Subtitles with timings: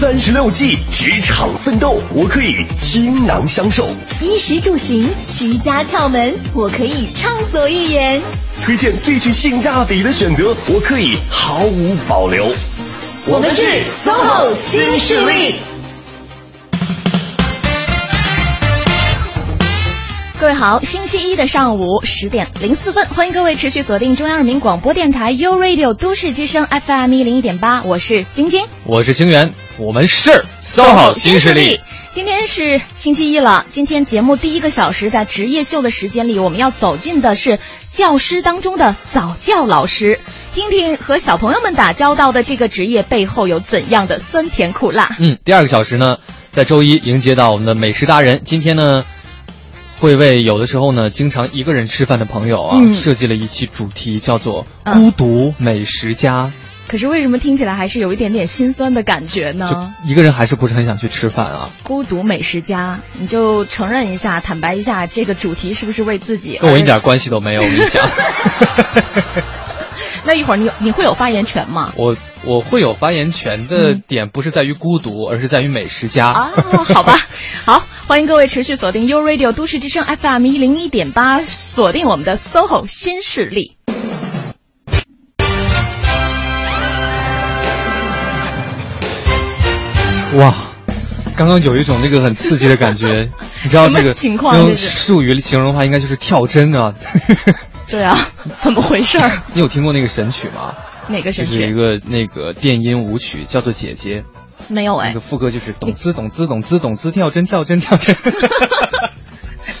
[0.00, 3.84] 三十六计，职场奋斗，我可以倾囊相授；
[4.18, 8.18] 衣食住行，居家窍门，我可以畅所欲言；
[8.64, 12.50] 推荐最具性价比的选择，我可以毫无保留。
[13.26, 15.56] 我们是 SOHO 新势力。
[20.38, 30.30] 各位好，星期一的上午十点零四分，欢迎各位持续锁定中央人民广播电台 u Radio 都市之声 FM 一零一点八，我是晶晶，我是清源，我们是
[30.62, 31.80] SOHO 新势力。
[32.10, 37.58] 今天是星期一了，今天节目第一个小时在职业秀的时间里，我们要走进的是
[37.90, 40.20] 教师当中的早教老师，
[40.54, 45.16] 听听和小朋友们打交道的这个职业背后有怎样的酸甜苦辣。
[45.18, 46.18] 嗯，第二个小时呢，
[46.50, 49.04] 在周一迎接到我们的美食达人，今天呢。
[49.98, 56.50] 会为有的时候呢，经常一个人吃饭的朋友啊，设计了一期主题，叫做“孤独美食家”。
[56.90, 59.94] 可是为什么听起来还是有一点点心酸的感觉呢？
[60.04, 61.70] 一个人还是不是很想去吃饭啊？
[61.84, 66.58] 孤独美食家，你就承认一下，坦白一下，这个主题是不是为自己？
[66.58, 68.04] 跟我一点关系都没有，我跟你讲。
[70.26, 71.92] 那一会儿你你会有发言权吗？
[71.94, 76.50] 我我会有发言权的点不是在于孤独，而是在于美食家啊。
[76.92, 77.16] 好吧，
[77.66, 83.76] 好，欢迎各位持续锁定 U Radio 都市之声 FM 一零一点八，锁定我们的 SOHO 新势力。
[90.34, 90.54] 哇，
[91.36, 93.28] 刚刚有一种那个很刺激的感觉，
[93.64, 96.94] 你知道这个情况用术语形容的话，应该就是跳针啊。
[97.90, 98.16] 对啊，
[98.56, 99.42] 怎么回事儿？
[99.52, 100.74] 你有听过那个神曲吗？
[101.08, 101.54] 哪个神曲？
[101.54, 104.22] 是一个那个电音舞曲，叫做《姐姐》。
[104.68, 105.08] 没有哎。
[105.08, 108.14] 那个副歌就是咚滋咚滋咚滋咚滋跳针跳针跳针。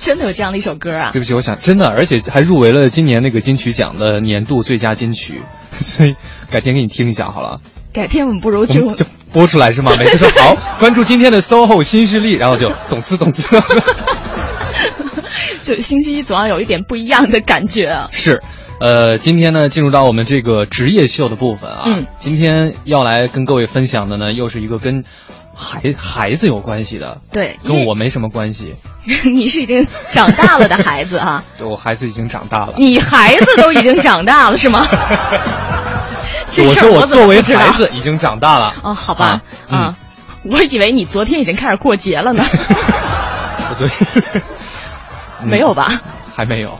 [0.00, 1.10] 真的有这样的一首歌啊？
[1.12, 6.16] 对不起，我想真的，而且还入围了今年那个金曲奖的年度最佳金曲，所以
[6.50, 7.60] 改天给你听一下好了。
[7.92, 9.92] 改天我们不如就就播出来是吗？
[9.98, 13.60] 每次说好，关注今天的 SOHO 新势力，然后就懂词懂词。
[15.62, 18.08] 就星期一总要有一点不一样的感觉啊！
[18.10, 18.42] 是，
[18.80, 21.82] 呃，今天呢，进入到我们这个职业秀的部分啊。
[21.84, 22.06] 嗯。
[22.18, 25.04] 今天要来跟各位分享的呢，又是一个跟
[25.54, 27.20] 孩孩子有关系的。
[27.30, 27.58] 对。
[27.62, 28.74] 跟我没什么关系。
[29.24, 31.44] 你是已经长大了的孩子啊？
[31.58, 32.74] 对，我孩子已经长大了。
[32.78, 34.86] 你孩子都已经长大了是吗？
[36.58, 38.74] 我说我作为孩子已经长大了。
[38.82, 39.42] 哦，好吧。
[39.70, 39.94] 嗯。
[40.42, 42.42] 我以为你昨天已经开始过节了呢。
[42.48, 44.42] 我昨天。
[45.44, 45.88] 没有吧？
[46.34, 46.78] 还没有，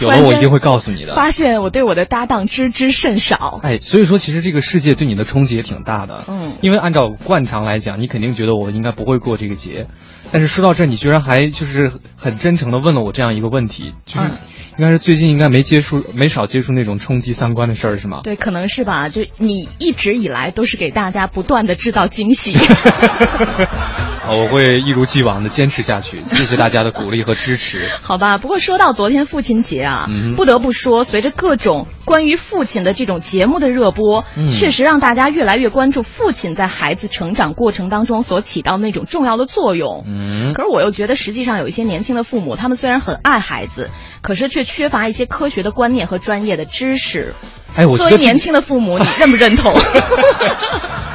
[0.00, 1.14] 有了我一定会告诉你的。
[1.14, 3.60] 发现我对我的搭档知之甚少。
[3.62, 6.24] 哎，所以说其实这个世界对你的冲击也挺大的。
[6.28, 9.86] 嗯，因为按照惯常来讲，你肯定觉得我应该不会过这个节，
[10.32, 14.30] 但是说到这，你居然还就是很真诚的问了我这样一个问题，就是。
[14.76, 18.22] 应该是最近应该没接触，没少接触那种冲击三观的事儿，是吗？
[18.24, 19.08] 对，可能是吧。
[19.08, 22.56] 就你一直以来都是给大家不断的制造惊喜。
[24.26, 27.88] 我会一如既往的坚持下去，谢谢大家的鼓励和支持。
[28.02, 40.04] 好吧，不过说到昨天父亲节啊，不得不说，随着各种关于父亲的这种节目的热播，确实让大家越来越关注父亲在孩子成长过程当中所起到那种重要的作用。
[40.08, 40.13] 嗯，
[40.54, 43.90] 可是我又觉得，实际上有一些年轻的父母，他们虽然很爱孩子，
[44.22, 47.34] 可是却缺乏一些科学的观念和专业的知识。
[47.74, 49.74] 哎，我作为年轻的父母，你认不认同？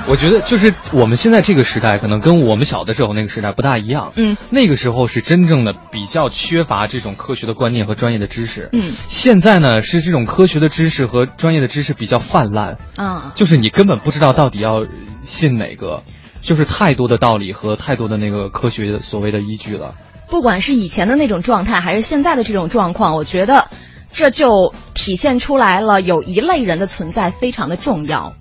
[0.08, 4.12] 我觉得就是我们现在这个时代，可能跟我们小的时候那个时代不大一样。
[4.16, 8.70] 嗯，那个时候是真正的比较缺乏这种科学的观念和专业的知识。
[8.74, 12.78] 嗯，现在呢是这种科学的知识和专业的知识比较泛滥。
[12.96, 14.84] 啊，就是你根本不知道到底要
[15.24, 16.02] 信哪个，
[16.42, 19.96] 就是太多的道理和太多的那个科学所谓的依据了。
[20.30, 23.68] 不管是以前的那种状态，还是现在的这种状况，我觉得。
[24.12, 28.34] 这就体现出来了，有一类人的存在非常的重要。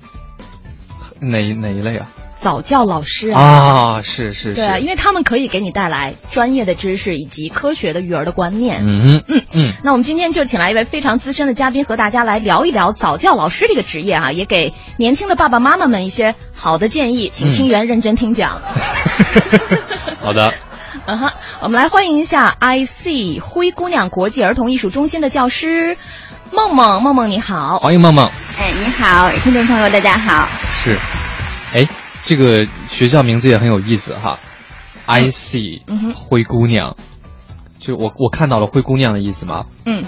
[1.21, 2.09] 哪哪一类啊？
[2.49, 3.43] 早教老师啊！
[3.43, 4.55] 啊，是是是。
[4.55, 8.87] 对啊，因为他们可以给你带来专业的知识以及科学的育儿的观念。
[8.87, 9.75] 嗯嗯嗯。
[9.85, 18.63] 那我们今天就请来一位非常资深的嘉宾，和大家来聊一聊早教老师这个职业啊，也给年轻的爸爸妈妈们一些好的建议，请清源认真听讲。
[20.25, 20.55] 好的。
[21.05, 21.31] 嗯哼，
[21.61, 25.99] 我们来欢迎一下 IC 灰姑娘国际儿童艺术中心的教师
[26.51, 28.27] 梦梦，梦梦你好，欢迎梦梦。
[28.59, 30.49] 哎，你好，听众朋友大家好。
[30.73, 30.97] 是，
[31.75, 31.87] 哎，
[32.29, 34.39] 这个学校名字也很有意思哈
[35.07, 35.81] ，IC
[36.15, 36.95] 灰姑娘，
[37.81, 39.65] 就我我看到了灰姑娘的意思吗？
[39.87, 40.05] 嗯，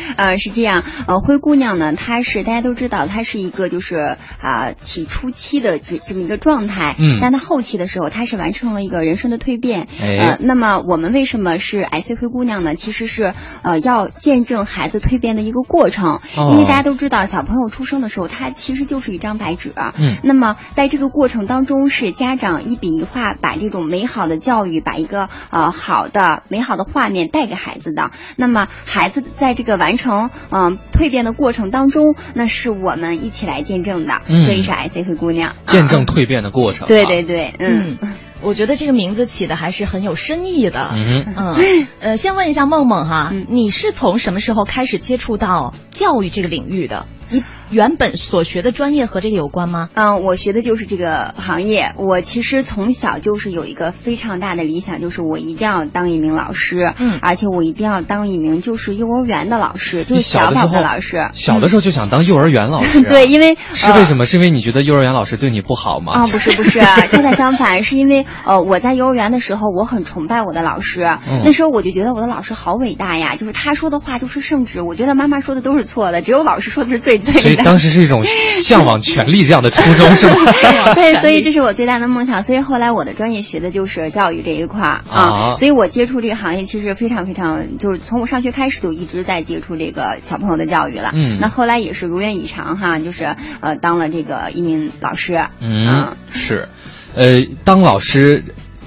[0.16, 12.74] 呃，是这样，呃，灰姑娘呢，她是大家都知道，她是一个就是啊、起初期的这这么一个状态，嗯但她后期的时候，她是完成了一个人生的蜕变，哎呃，那么我们为什么是 IC 灰姑娘呢？
[12.74, 28.10] 其实是呃要见证孩子蜕变的一个过程，哦因为大家都知道，小朋友出生的时候，他其实就是一张白纸，嗯那么在这个过程当中，是家长一笔一画把这种美好的教育，把一个呃好的美好的画面带给孩子的。
[28.36, 36.88] 那么孩子在这个完成嗯、蜕变的过程当中，那是我们一起来见证的，嗯所以是 IC 灰姑娘见证啊蜕变的过程啊。
[36.88, 37.98] 对对对，嗯。
[38.00, 40.90] 嗯，我觉得这个名字起的还是很有深意的。
[40.94, 47.06] 嗯，嗯，呃，先问一下梦梦哈，嗯你是从什么时候开始接触到教育这个领域的？
[47.30, 49.88] 你原本所学的专业和这个有关吗？
[49.94, 51.92] 嗯，我学的就是这个行业。
[51.96, 61.28] 我其实从小就是有一个非常大的理想，就是我一定要当一名老师，嗯而且我一定要当一名就是幼儿园的老师，就是宝小宝的老师。
[61.32, 64.26] 小的时候就想当幼儿园老师啊、对，因为呃 是为什么？
[64.26, 66.12] 是因为你觉得幼儿园老师对你不好吗？
[66.12, 71.02] 啊、不是不是，恰恰相反，是因为呃，我在幼儿园的时候，我很崇拜我的老师。
[71.28, 77.61] 嗯那时候我就觉得我的老师好伟大呀，就是他说的话都是圣旨，我觉得妈妈说的都是错的，只有老师说的是最对的。
[77.64, 80.34] 当时是一种向往权力这样的初衷，是吗？
[80.94, 82.42] 对，所以这是我最大的梦想。
[82.42, 91.12] 所以后来我的专业学的就是教育这一块儿啊啊，所以我接触这个行业其实非常非常，就是从我上学开始就一直在接触这个小朋友的教育了。
[91.14, 95.46] 嗯那后来也是如愿以偿哈，就是呃当了这个一名老师。
[95.60, 96.68] 嗯，是，
[97.14, 98.44] 呃，当老师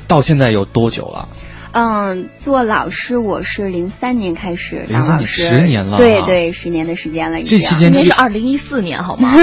[0.08, 1.30] 到现在有多久了？
[1.78, 7.60] 嗯，做老师我是零三年开始当03年老师，10年了啊对对，十年的时间了已经。
[7.60, 9.36] 这期间是二零一四年，好吗？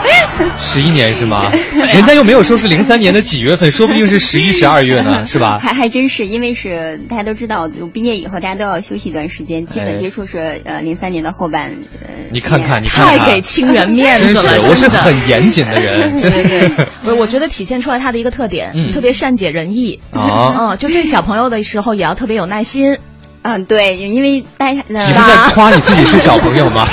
[0.56, 1.52] 十一年是吗？
[1.92, 5.58] 人家又没有说是零三年的几月份，说不定是十一、 十二月呢，是吧？
[5.60, 11.64] 还还真是，因为是大家都知道，就毕业以后大家都要休息一段时间，基哎本接触是呃零三年的后半
[12.00, 12.08] 呃。
[12.30, 16.88] 你看看，你看看，太给清源面子真了，是，我是很严谨的人，对对对的。
[17.04, 20.00] 我我觉得体现出来他的一个特点，嗯特别善解人意。
[20.12, 22.96] 啊嗯，就对小朋友的时候也要特别有耐心。
[23.42, 26.88] 嗯，对，因为大家你是在 夸你自己是小朋友吗？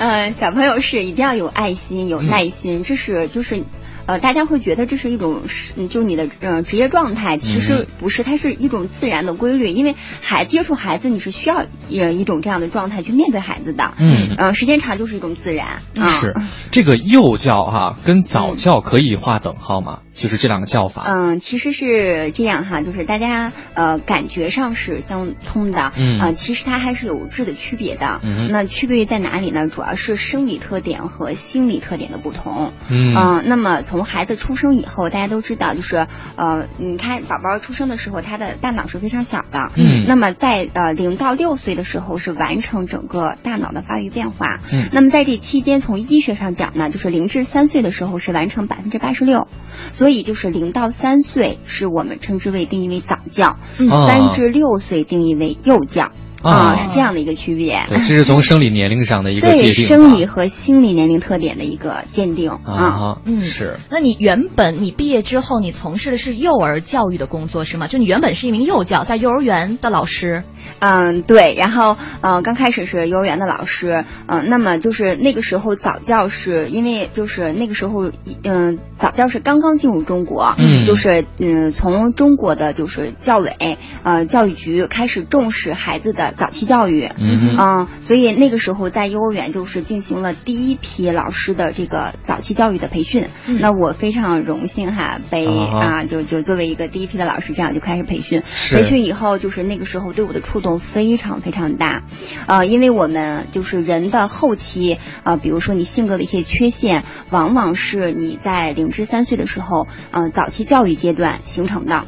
[0.00, 3.62] 嗯， 小朋友是一定要有爱心、有耐心，这是就是。
[4.06, 9.68] 呃，大家会觉得这是一种是，嗯就你的呃职业状态，其嗯实不是，它是一种自然的规律。
[9.68, 13.94] 因为孩接触孩子，你是需要呃一种这样的状态去面对孩子的。
[13.98, 15.82] 嗯呃，时间长就是一种自然。
[15.94, 16.34] 嗯、是
[16.70, 20.00] 这个幼教哈、跟早教可以划等号吗？
[20.14, 21.02] 就是这两个叫法。
[21.06, 28.20] 嗯，其实是这样哈，就是大家呃感觉上是相通的，嗯呃，其实它还是有质的区别的。
[28.22, 29.66] 嗯那区别在哪里呢？
[29.66, 32.72] 主要是生理特点和心理特点的不同。
[32.88, 36.06] 嗯呃那么从孩子出生以后，大家都知道，就是
[36.36, 39.70] 呃，你看宝宝出生的时候，他的大脑是非常小的。
[39.76, 44.58] 嗯那么在呃零到六岁的时候是完成整个大脑的发育变化。
[44.72, 49.48] 嗯那么在这期间，从医学上讲呢，就是零至三岁的时候是完成百分之八十六，
[49.92, 56.10] 所以就是零到三岁是我们称之为定义为早教，嗯三啊至六岁定义为幼教。
[56.42, 57.78] 啊是这样的一个区别。
[57.88, 59.88] 对，这是从生理年龄上的一个对界定啊。
[59.88, 62.60] 生理和心理年龄特点的一个鉴定啊。
[62.66, 63.76] 啊，嗯是。
[63.90, 67.88] 那你原本你毕业之后，你从事的是幼儿教育的工作是吗？
[67.88, 70.44] 就你原本是一名幼教，在幼儿园的老师。
[70.78, 78.10] 嗯，对，然后呃，刚开始是幼儿园的老师，嗯、那么就是那个时候早教是因为就是那个时候，
[78.42, 83.56] 嗯、早教是刚刚进入中国，嗯就是嗯、从中国的就是教委
[84.02, 93.28] 呃教育局开始重视孩子的早期教育，嗯所以那个时候在幼儿园就是进行了第一批老师的这个早期教育的培训。
[93.48, 98.42] 嗯那我非常荣幸哈，被啊啊就就作为一个第一批的老师，这样就开始培训。
[98.70, 102.02] 培训以后，就是那个时候对我的触动非常非常大，
[102.46, 112.04] 呃，因为我们就是人的后期，呃，比如说你性格的一些缺陷，往往是你在零至三岁的时候，呃，早期教育阶段形成的。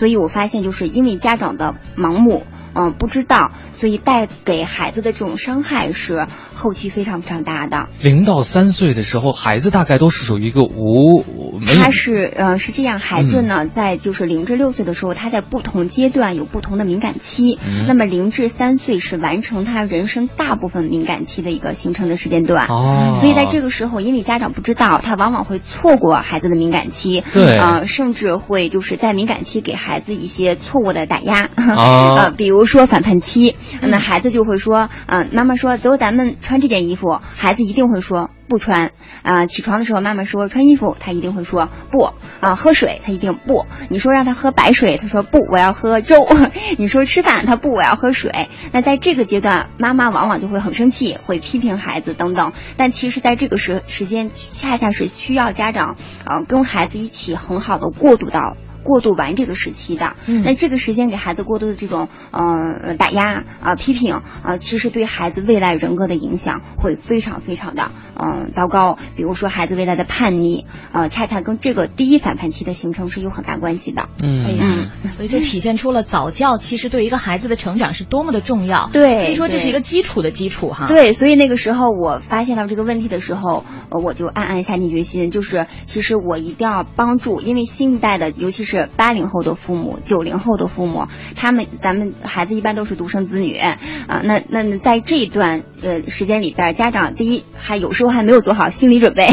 [0.00, 2.42] 所以我发现，就是因为家长的盲目，
[2.74, 7.88] 嗯、不知道，所以带给孩子的这种伤害是后期非常非常大的。
[8.00, 17.58] 零到三岁的时候，孩子大概都是属于一个无没他是呃是这样，孩子呢、在就是零至六岁的时候，他在不同阶段有不同的敏感期。
[17.66, 22.66] 嗯那么零至三岁是完成他人生大部分敏感期的一个形成的时间段。
[22.66, 38.92] 哦，所以在这个时候，因为家长不知道，他往往会错过孩子的敏感期，对呃，甚至会就是在敏感期给孩子一些错误的打压，哦 呃，比如说反叛期，那孩子就会说，嗯，妈妈说走，咱们穿这件衣服，孩子一定会说不穿。
[39.22, 42.10] 啊，起床的时候妈妈说穿衣服，他一定会说不。
[42.40, 43.66] 啊，喝水他一定不。
[43.88, 46.26] 你说让他喝白水，他说不，我要喝粥。
[46.78, 48.48] 你说吃饭，他不，我要喝水。
[48.72, 52.52] 那在这个阶段，妈妈往往就会很生气，会批评孩子等等。
[52.76, 58.56] 但其实，在这个时时间，恰恰是需要家长啊跟孩子一起很好的过渡到。
[58.82, 68.96] 过渡完这个时期的，那这个时间给孩子过度的这种呃打压啊批评啊，其实对孩子未来人格的影响会非常非常的嗯糟糕。
[69.16, 74.08] 比如说孩子未来的叛逆啊，恰恰跟这个第一反叛期的形成是有很大关系的。
[74.22, 78.88] 嗯嗯，所以就体现出了早教其实对一个孩子的成长是多么的重要。
[78.92, 80.86] 对，可以说这是一个基础的基础哈。
[80.86, 88.69] 对，所以那个时候我发现到这个问题的时候，我就暗暗下定决心，就是其实我一定要帮助，因为新一代的尤其是。
[88.70, 93.76] 是八零后的父母，九零后的父母，他们咱们孩子一般都是独生子女啊。
[94.22, 99.28] 那那在这一段呃时间里边，家长第一还有时候还没有做好心理准备，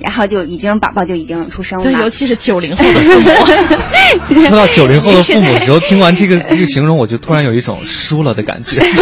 [0.00, 1.84] 然后就已经宝宝就已经出生了。
[1.84, 4.40] 对，尤其是九零后的父母。
[4.48, 8.82] 说到九零后的父母的时候，听完这个这个形容，我就突然有一种输了的感觉。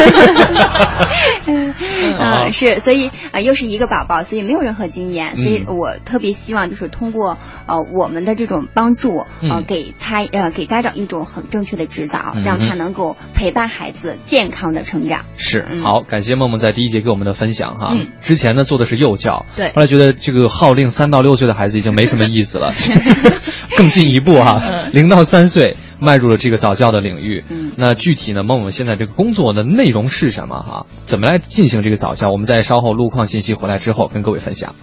[2.18, 9.62] 嗯，是，所以啊，又是一个宝宝，所以没有任何经验，所以我特别希望就是通过呃我们的这种帮助呃。
[9.70, 15.26] 给他呃，给家长一种很正确的指导，让他能够陪伴孩子健康的成长。
[15.36, 17.94] 是，好，感谢梦梦在第一节给我们的分享哈。
[18.20, 22.72] 之前呢做的是幼教，对，后来觉得这个号令三到六岁的孩子已经没什么意思了
[23.76, 24.60] 更进一步哈，
[24.92, 27.45] 零到三岁迈入了这个早教的领域。
[27.49, 30.87] 嗯，那具体呢，孟我们现在这个工作的内容是什么哈？
[31.04, 32.30] 怎么来进行这个早教？
[32.30, 34.75] 我们在稍后路况信息回来之后跟各位分享。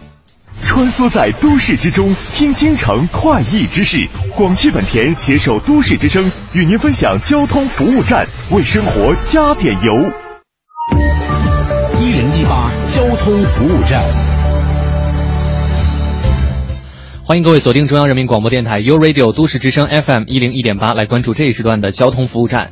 [0.62, 4.08] 穿梭在都市之中，听京城快意之事。
[4.36, 9.92] 广汽本田携手都市之声，与您分享交通服务站，为生活加点油。
[12.00, 14.04] 一零一八交通服务站，
[17.28, 22.72] 欢迎各位锁定中央人民广播电台 u Radio 都市之声 FM 一零一点八，来关注这一时段的交通服务站。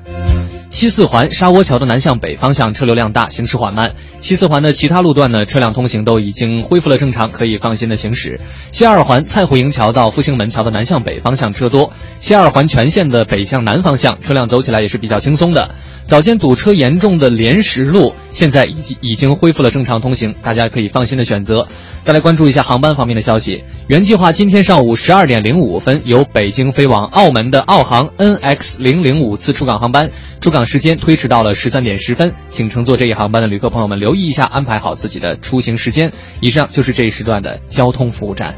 [0.70, 3.92] 西四环沙窝桥的南向北方向车流量大，行驶缓慢。
[4.22, 8.40] 西四环的其他路段呢，车辆通行都已经恢复了正常，可以放心的行驶。
[8.72, 11.92] 西二环蔡胡营桥到复兴门桥的南向北方向车多。
[12.22, 15.76] 西二环全线的北向南方向车辆走起来也是比较轻松的。
[16.08, 21.68] 早间堵车严重的莲石路，现在已经已经恢复了正常通行，大家可以放心的选择。
[22.04, 23.64] 再来关注一下航班方面的消息。
[23.88, 36.12] 原计划今天上午十二点零五分由北京飞往澳门的澳航 NX 零零五次出港航班，出港时间推迟到了十三点十分，请乘坐这一航班的旅客朋友们留意一下，安排好自己的出行时间。
[36.40, 38.54] 以上就是这一时段的交通服务站。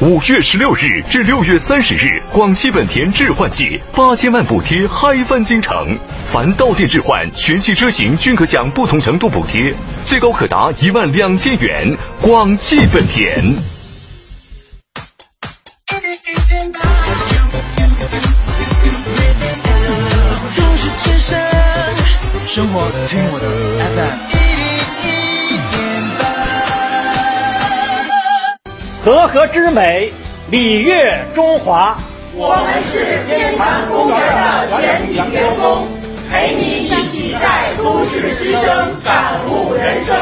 [0.00, 9.74] 五月十六日至六月三十日，广汽本田置换季八千万补贴嗨翻京城，凡到店置换，全系车型均可享不同程度补贴，
[10.06, 11.96] 最高可达一万两千元。
[12.22, 13.42] 广汽本田。
[22.46, 24.47] 生活听我的。
[29.08, 30.12] 和合之美，
[30.50, 31.96] 礼乐中华。
[32.34, 35.88] 我们是天坛公园的全体员工，
[36.30, 38.62] 陪你一起在都市之声
[39.02, 40.14] 感悟人生。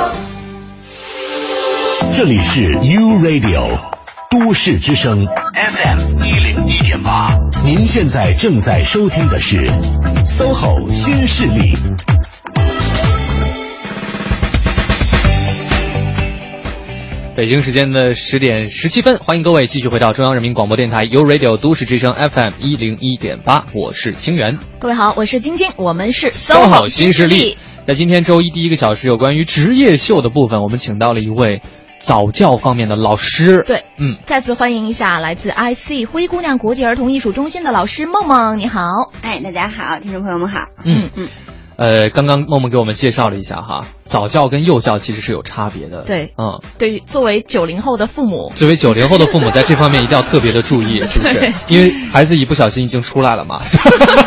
[2.14, 3.76] 这里是 U Radio
[4.30, 9.68] 都市之声 FM 一零一点八，您现在正在收听的是
[10.24, 11.76] SOHO 新势力。
[17.36, 24.58] 北京时间的十点十七分，欢迎各位继续回到中央人民广播电台 u Radio 都市之声 FM 一零一点八，我是清源。
[24.78, 27.58] 各位好，我是晶晶，我们是 SOHO 新势力。
[27.86, 31.60] 在今天周一第一个小时有关于职业秀的部分，我们请到了一位
[31.98, 33.62] 早教方面的老师。
[33.66, 38.80] 对，嗯，再次欢迎一下来自 IC 灰姑娘国际儿童艺术中心的老师梦梦，你好。
[39.20, 40.68] 哎，大家好，听众朋友们好。
[40.86, 41.28] 嗯嗯。
[41.76, 46.04] 呃，刚刚梦梦给我们介绍了一下哈，早教跟幼教其实是有差别的。
[46.04, 51.52] 对，嗯，对于作为九零后的父母，作为九零后的父母，在这方面一定要特别的注意，是不是？
[51.68, 53.62] 因为孩子一不小心已经出来了嘛，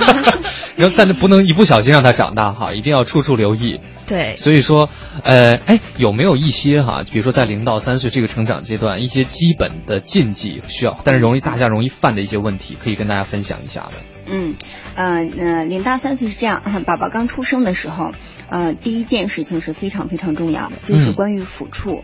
[0.78, 3.80] 然后但是不能一不小心让他长大哈，一定要处处留意。
[4.06, 4.90] 对，所以说，
[5.24, 13.92] 呃，哎，有没有一些哈，比如说在零到三岁这个成长阶段，一些基本的禁忌需要，但是容易大家容易犯的一些问题，可以跟大家分享一下的。
[14.32, 14.54] 嗯，
[14.96, 18.12] 呃，呃，零到三岁是这样，宝宝刚出生的时候，
[18.50, 22.04] 呃，第一件事情是非常非常重要的，就是关于抚触。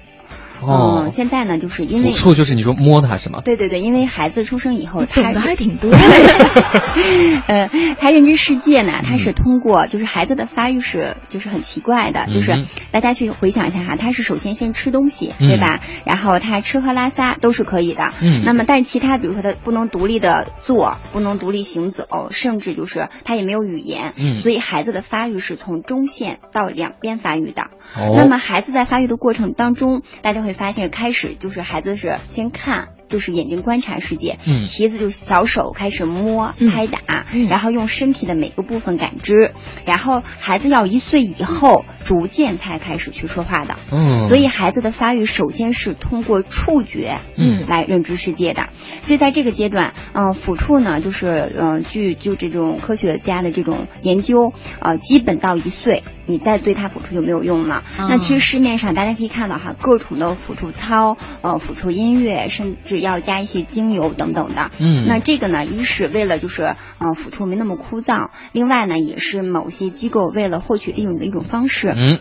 [0.61, 3.41] 哦嗯，现在呢，就是因为抚触就是你说摸它是吗？
[3.43, 5.91] 对对对，因为孩子出生以后，懂 他得还挺多。
[7.47, 7.69] 呃，
[7.99, 15.79] 他认知世界呢，他嗯是通过就是孩子的发育是就是很奇怪的，就是嗯大家去回想一下哈，他是首先先吃东西，嗯对吧？
[16.05, 18.11] 然后他吃喝拉撒都是可以的。
[18.21, 27.63] 嗯那么但其他比如说他不能独立的坐，不能独立行走，甚至就是他也没有语言，嗯所以孩子的发育是从中线到两边发育的。
[27.97, 32.94] 哦那么孩子在发育的过程当中，大家会发现，开始就是孩子是先看。
[33.07, 39.53] 就是眼睛观察世界，嗯其次就是小手开始摸、嗯拍打，嗯然后用身体的每个部分感知，
[39.85, 43.75] 然后孩子要一岁以后，逐渐才开始去说话的。
[43.91, 48.69] 嗯，所以孩子的发育首先是通过触觉，嗯来认知世界的。
[49.01, 57.75] 所以在这个阶段，嗯、抚触呢，就是嗯、呃据就这种科学家的这种研究，呃，基本到一岁，你再对他抚触就没有用了。
[57.97, 64.71] 啊那其实市面上大家可以看到哈，各种的抚触操，呃，抚触音乐，甚至要加一些精油等等的。
[64.79, 71.89] 嗯那这个呢，一是为了就是呃抚触没那么枯燥，另外呢，也是某些机构为了获取利润的一种方式。
[71.89, 72.19] 嗯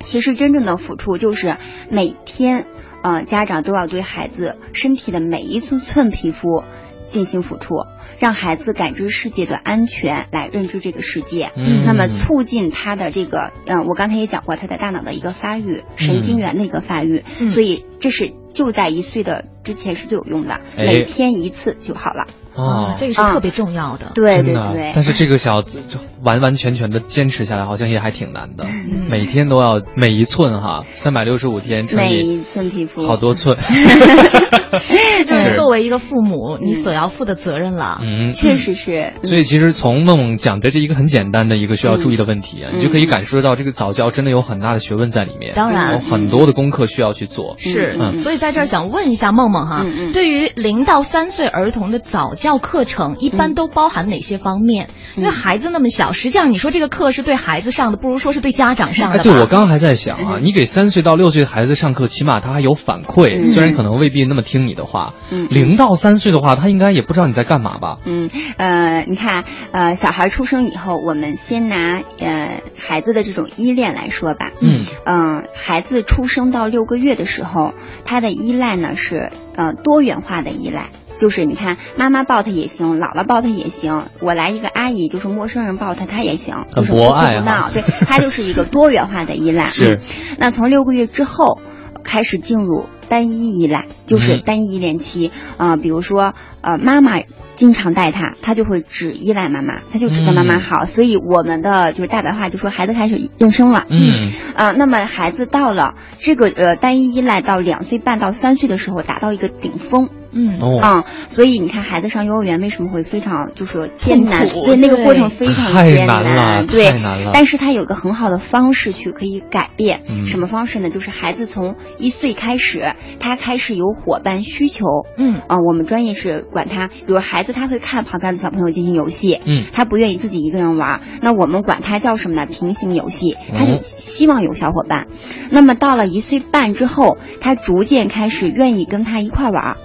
[0.00, 1.56] 其实真正的抚触就是
[1.90, 2.66] 每天，
[3.02, 6.62] 呃，家长都要对孩子身体的每一寸寸皮肤
[7.04, 7.74] 进行抚触，
[8.18, 11.50] 让孩子感知世界的安全，来认知这个世界。
[11.56, 22.26] 嗯那么促进他的这个，嗯、我刚才也讲过，他的大脑的一个发育，神经元的一个发育，嗯所以这是就在一岁的之前是最有用的，哎每天一次就好了。
[22.54, 24.10] 哦，这个是特别重要的。
[24.16, 28.64] 对对对，但是这个小子就完完全全的坚持下来，好像也还挺难的。
[28.64, 33.56] 嗯每天都要每一寸哈，三百六十五天乘以每一寸皮肤好多寸。
[33.58, 37.98] 这 就是作为一个父母，你所要负的责任了。
[38.02, 39.14] 嗯，确实是。
[39.22, 47.56] 嗯所以其实从梦梦讲的这一个很简单的一个需要注意的问题啊，嗯你就可以感受到这个早教真的有很大的学问在里面，当然有很多的功课需要去做。
[47.56, 54.88] 是，嗯所以在这儿想问一下梦梦哈，对于零到三岁儿童的早教课程，一般都包含哪些方面？
[55.16, 59.22] 因为孩子那么小，实际上你说这个课是对孩子上的，不如说是对家长上哎，的哎。
[59.22, 65.14] 对，我刚刚还在想啊，你给三岁到六岁的孩子上课，起码他还有反馈，嗯虽然可能未必那么听你的话。
[65.30, 67.96] 嗯零到三岁的话，他应该也不知道你在干嘛吧？
[68.04, 74.50] 嗯，呃，你看，呃，小孩出生以后，我们先拿呃孩子的这种依恋来说吧。
[74.60, 77.72] 嗯嗯、孩子出生到六个月的时候，
[78.04, 80.86] 他的依赖呢是呃多元化的依赖。
[81.18, 89.68] 就是你看，妈妈抱他也行，姥姥抱他也行，我来一个阿姨，就是陌生人抱他，他也行，就是不哭不闹，对， 他就是一个多元化的依赖。
[89.68, 90.00] 是嗯
[90.38, 91.60] 那从六个月之后
[92.04, 97.20] 开始进入单一依赖，就是嗯单一依恋期啊、呃比如说呃妈妈
[97.56, 103.84] 经常带他，他就会只依赖妈妈，他就只跟妈妈嗯好，所以我们的就是大白话就说孩子开始认生了。
[103.90, 116.92] 嗯啊、那么孩子到了这个呃单一依赖到两岁半到三岁的时候达到一个顶峰，嗯哦，啊、所以你看孩子上幼儿园为什么会非常就是艰难对，那个过程非常艰难了对。
[116.92, 120.26] 太难了，但是他有个很好的方式去可以改变，嗯。
[120.26, 120.90] 什么方式呢？
[120.90, 124.86] 就是孩子从一岁开始，他开始有伙伴需求。
[125.16, 125.40] 嗯。
[125.48, 129.62] 啊、我们专业是管他，比如孩子他会看旁边的小朋友进行游戏，嗯。
[129.72, 132.46] 他不愿意自己一个人玩，那我们管他叫什么呢？
[132.46, 135.06] 平行游戏，他就哦希望有小伙伴。
[135.50, 139.76] 那么到了一岁半之后，他逐渐开始愿意跟他一块玩，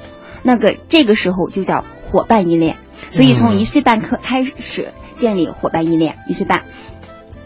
[0.43, 2.77] 那个这个时候就叫伙伴依恋。
[3.09, 6.63] 所以从嗯一岁半开开始建立伙伴依恋，一岁半。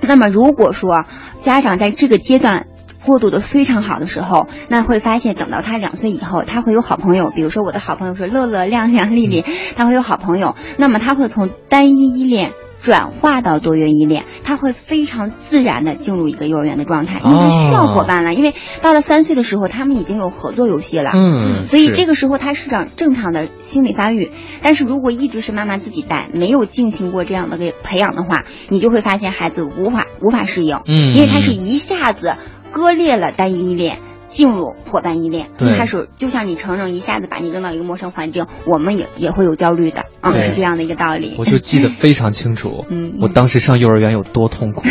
[0.01, 1.05] 那么如果说
[1.39, 2.67] 家长在这个阶段
[3.05, 12.51] 过渡的非常好的时候，那会发现等到他两岁以后，他会有好朋友，比如说我的好朋友是乐乐、亮亮、丽丽，他会有好朋友，那么他会从单一依恋。
[12.88, 18.34] 转化到多元依恋，他会非常自然的进入一个幼儿园的状态，因为他需要伙伴了。
[18.34, 32.36] 因为到了三岁的时候，他们已经有合作游戏了，嗯，所以这个时候他是长正常的心理发育，但是如果一直是妈妈自己带，没有进行过这样的给培养的话，你就会发现孩子无法无法适应，嗯因为他是一下子
[32.71, 34.00] 割裂了单一依恋。
[34.38, 41.36] 进入伙伴依恋，一开始就像你成人一下子把你扔到一个陌生环境，我们也也会有焦虑的，嗯、是这样的一个道理。
[41.39, 43.15] 我就记得非常清楚，嗯。
[43.19, 44.84] 我当时上幼儿园有多痛苦，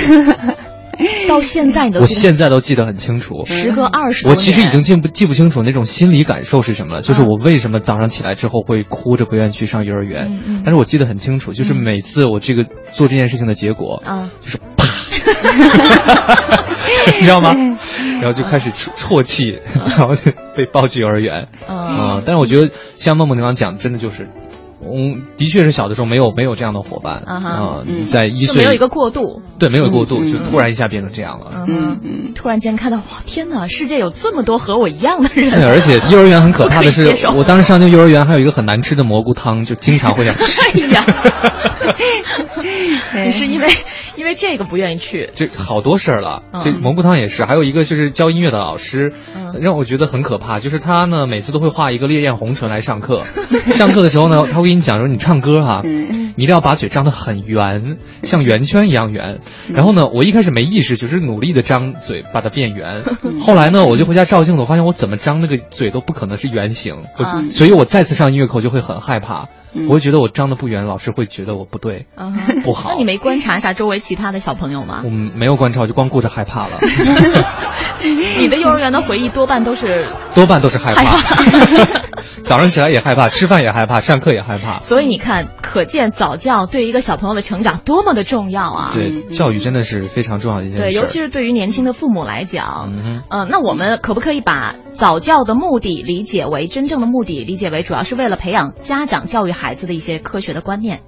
[1.28, 3.44] 到现在你都我现在都记得很清楚。
[3.44, 10.62] 时隔二十我其实已经记不记不清楚那种心理感受是什么了，就是我为什么早上起来之后会哭着不愿意去上幼儿园，嗯嗯。
[10.64, 14.86] 但是我记得很清楚，就是每次我这个做这件事情的结果，啊，就是啪
[17.20, 17.54] 你知道吗？
[18.20, 21.48] 然后就开始啜啜泣，然后就被抱去幼儿园。
[21.68, 24.26] 嗯啊、但是我觉得像梦梦刚刚讲，真的就是
[24.82, 29.40] 嗯，的确是小的时候没有没有这样的伙伴啊在一岁就没有一个过渡。
[29.58, 31.64] 对没有过渡，就突然一下变成这样了。
[31.66, 35.50] 嗯嗯突然间看到，哇，天哪，世界有这么多和我一样的人。
[35.54, 40.60] 对，而且 幼儿园很可怕的是我当时上那个幼儿园还有一个很难吃的蘑菇汤，就经常会想 吃。
[40.78, 41.55] 哎呀，对
[43.24, 43.68] 你是因为
[44.16, 45.30] 因为这个不愿意去。
[45.34, 46.62] 这好多事儿了，嗯。
[46.64, 49.60] 这蘑菇汤也是，还有一个就是教音乐的老师，嗯。
[49.60, 53.24] 让我觉得很可怕，就是他呢每次都会画一个烈焰红唇来上课，
[53.72, 59.40] 上课的时候呢，他会跟你讲说你唱歌哈、嗯你一定要把嘴张得很圆，像圆圈一样圆。
[59.68, 63.02] 然后呢，我一开始没意识，就是努力的张嘴把它变圆。
[63.40, 72.06] 后来呢，我就回家照镜子，我发现我怎么张那个嘴都不可能是圆形，我就啊所以我再次上音乐课我就会很害怕，嗯我会觉得我张的不圆，老师会觉得我不对。
[72.16, 75.08] 嗯不好那你没观察一下周围其他的小朋友吗我？
[75.10, 76.78] 们没有观察，我就光顾着害怕了，
[78.38, 81.16] 你的幼儿园的回忆多半都是，多半都是害害怕。
[82.46, 84.78] 怕早上起来也害怕，吃饭也害怕，上课也害怕。
[84.78, 88.92] 所以你看，可见早教对于一个小朋友的成长多么的重要啊！
[88.94, 101.00] 对，嗯教育真的是非常重要的一件事对，尤其是对于年轻的父母来讲，嗯呃，那我们可不可以把早教的目的理解为真正的目的，理解为主要是为了培养家长教育孩子的一些科学的观念？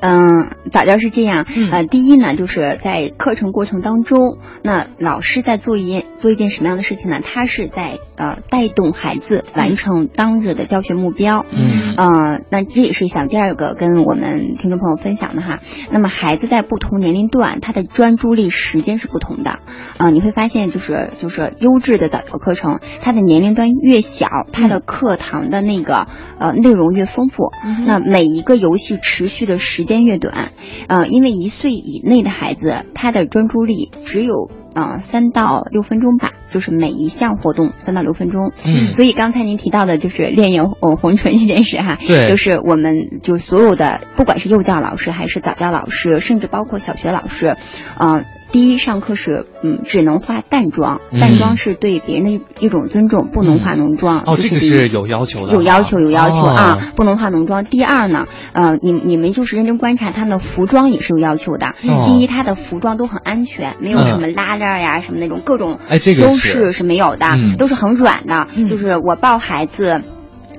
[0.00, 7.20] 嗯，早教是这样，嗯呃，第一呢，就是在课程过程当中，那老师在做一件做一件什么样的事情呢？
[7.20, 11.44] 他是在呃带动孩子完成当日的教学目标。
[11.50, 15.58] 嗯呃，那这也是想第二个跟我们听众朋友分享的哈。
[15.90, 19.60] 那么孩子在不同年龄段，他的专注力时间是不同的。
[19.96, 26.06] 呃，你会发现就是就是优质的早教课程，他的年龄段越小，他的课堂的那个
[26.38, 27.50] 呃内容越丰富。
[27.86, 30.50] 那每一个游戏持续的时间越短，
[30.88, 38.52] 呃，因为一岁以内的孩子，他的专注力只有呃三到六分钟吧，就是每一项活动三到六分钟。
[38.66, 47.56] 嗯所以刚才您提到的就是练眼红红唇这件事哈，对就是我们就所有的不管是幼教老师还是早教老师，甚至包括小学老师，
[47.98, 48.24] 呃。
[48.54, 54.20] 第一，上课是嗯，只能化淡妆，嗯淡妆是对别人的一一种尊重，不能化浓妆。
[54.20, 57.64] 哦，这个是有要求的，有要求，有要求哦啊，不能化浓妆。
[57.64, 61.66] 第二呢，呃，你你们就是认真观察他们的服装也是有要求的。
[61.88, 68.46] 哦第一，他的服装都很安全，没有嗯什么拉链呀、什么那种各种修饰是没有的，嗯都是很软的。
[68.54, 70.00] 嗯就是我抱孩子。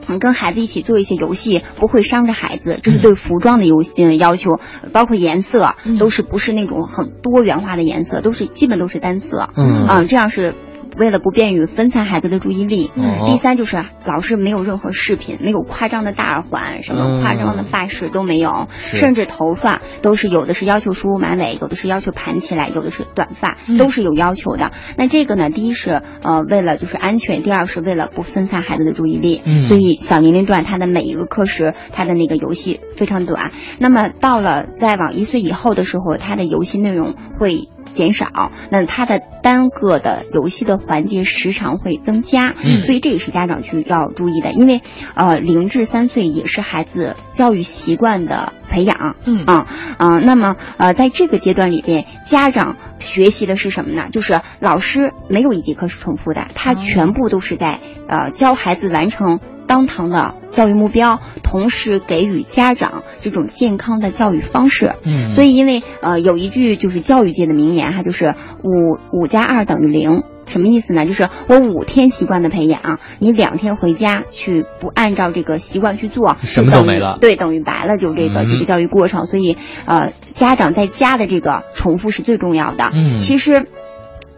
[0.07, 4.59] 嗯，跟孩子一起做一些游戏，不会伤着孩子，这是对服装的游嗯要求，
[4.91, 5.97] 包括颜色嗯。
[5.97, 9.49] 都是不是那种很多元化的颜色，都是基本都是单色。
[9.55, 9.85] 嗯。
[9.85, 10.55] 啊，这样是
[10.97, 12.91] 为了不便于分散孩子的注意力。
[12.95, 24.71] 哦第三就是老师没有任何饰品，没有夸张的大耳环，什么夸张的发饰都没有，甚至头发都是有的是要求梳马尾，有的是要求盘起来，有的是短发，都是有要求的。
[24.97, 29.41] 那这个呢，第一是呃为了就是安全，第二是为了不分散孩子的注意力。
[29.43, 33.51] 嗯所以小年龄段他的每一个课时，他的那个游戏非常短。
[33.79, 37.69] 那么到了再往一岁以后的时候，他的游戏内容会。
[37.95, 44.81] 减少，那它的单个的游戏的环节时长会增加，嗯所以这也是家长去要注意的，因为
[45.15, 49.65] 呃零至三岁也是孩子教育习惯的培养，嗯啊
[49.97, 54.09] 啊、那么呃在这个阶段里边，家长学习的是什么呢？
[54.11, 64.93] 就是老师没有一节课是重复的，他哦全部都是在呃教孩子完成当堂的教育目标，同时给予家长这种健康的教育方式。
[65.03, 70.23] 嗯，所以，因为呃有一句就是教育界的名言哈，就是五五加二等于零。
[70.47, 71.07] 什么意思呢？
[71.07, 79.25] 就是我五天习惯的培养，你两天回家去不按照这个习惯去做，什么都没了对，等于白了，就这个、嗯这个教育过程。
[79.25, 82.91] 所以，呃，家长在家的这个重复是最重要的。
[82.93, 83.67] 嗯其实，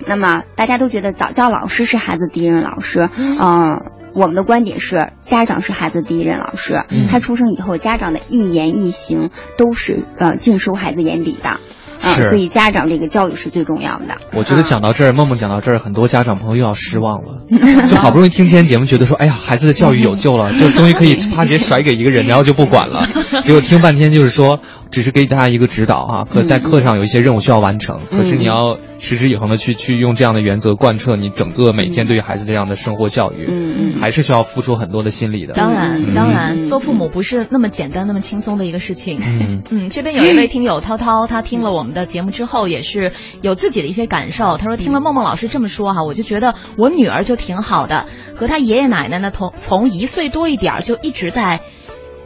[0.07, 3.81] 那么大家都觉得早教老师是孩子第一任老师，嗯、
[4.17, 6.83] 我们的观点是，家长是孩子第一任老师。
[6.89, 11.59] 嗯他出生以后，家长的一言一行都是呃尽收孩子眼底的。
[11.99, 14.17] 啊、是所以家长这个教育是最重要的。
[14.33, 17.41] 我觉得讲到这儿，梦梦讲到这儿，很多家长朋友又要失望了。
[17.89, 23.07] 就好不容易听今天节目，觉得说，哎呀，孩子的教育有救了，就终于可以啪直接甩给一个人，然后就不管了。
[23.43, 24.59] 结果听半天就是说，
[24.91, 35.53] 只是给大家一个指导哈，可在课上有一些任务需要完成，可是你要持之以恒的去去用这样的原则贯彻你整个每天对于孩子这样的生活教育，嗯嗯还是需要付出很多的心力的。
[35.53, 39.19] 当然，嗯当然，嗯做父母不是那么简单、那么轻松的一个事情。
[39.21, 44.57] 嗯嗯， 这边有一位听友涛涛，他听了我们的节目之后，也是有自己的一些感受。
[44.57, 51.61] 他说，听了梦梦老师这么说哈，我就觉得我女儿就挺好的，和她爷爷奶奶呢，从从一岁多一点儿就一直在。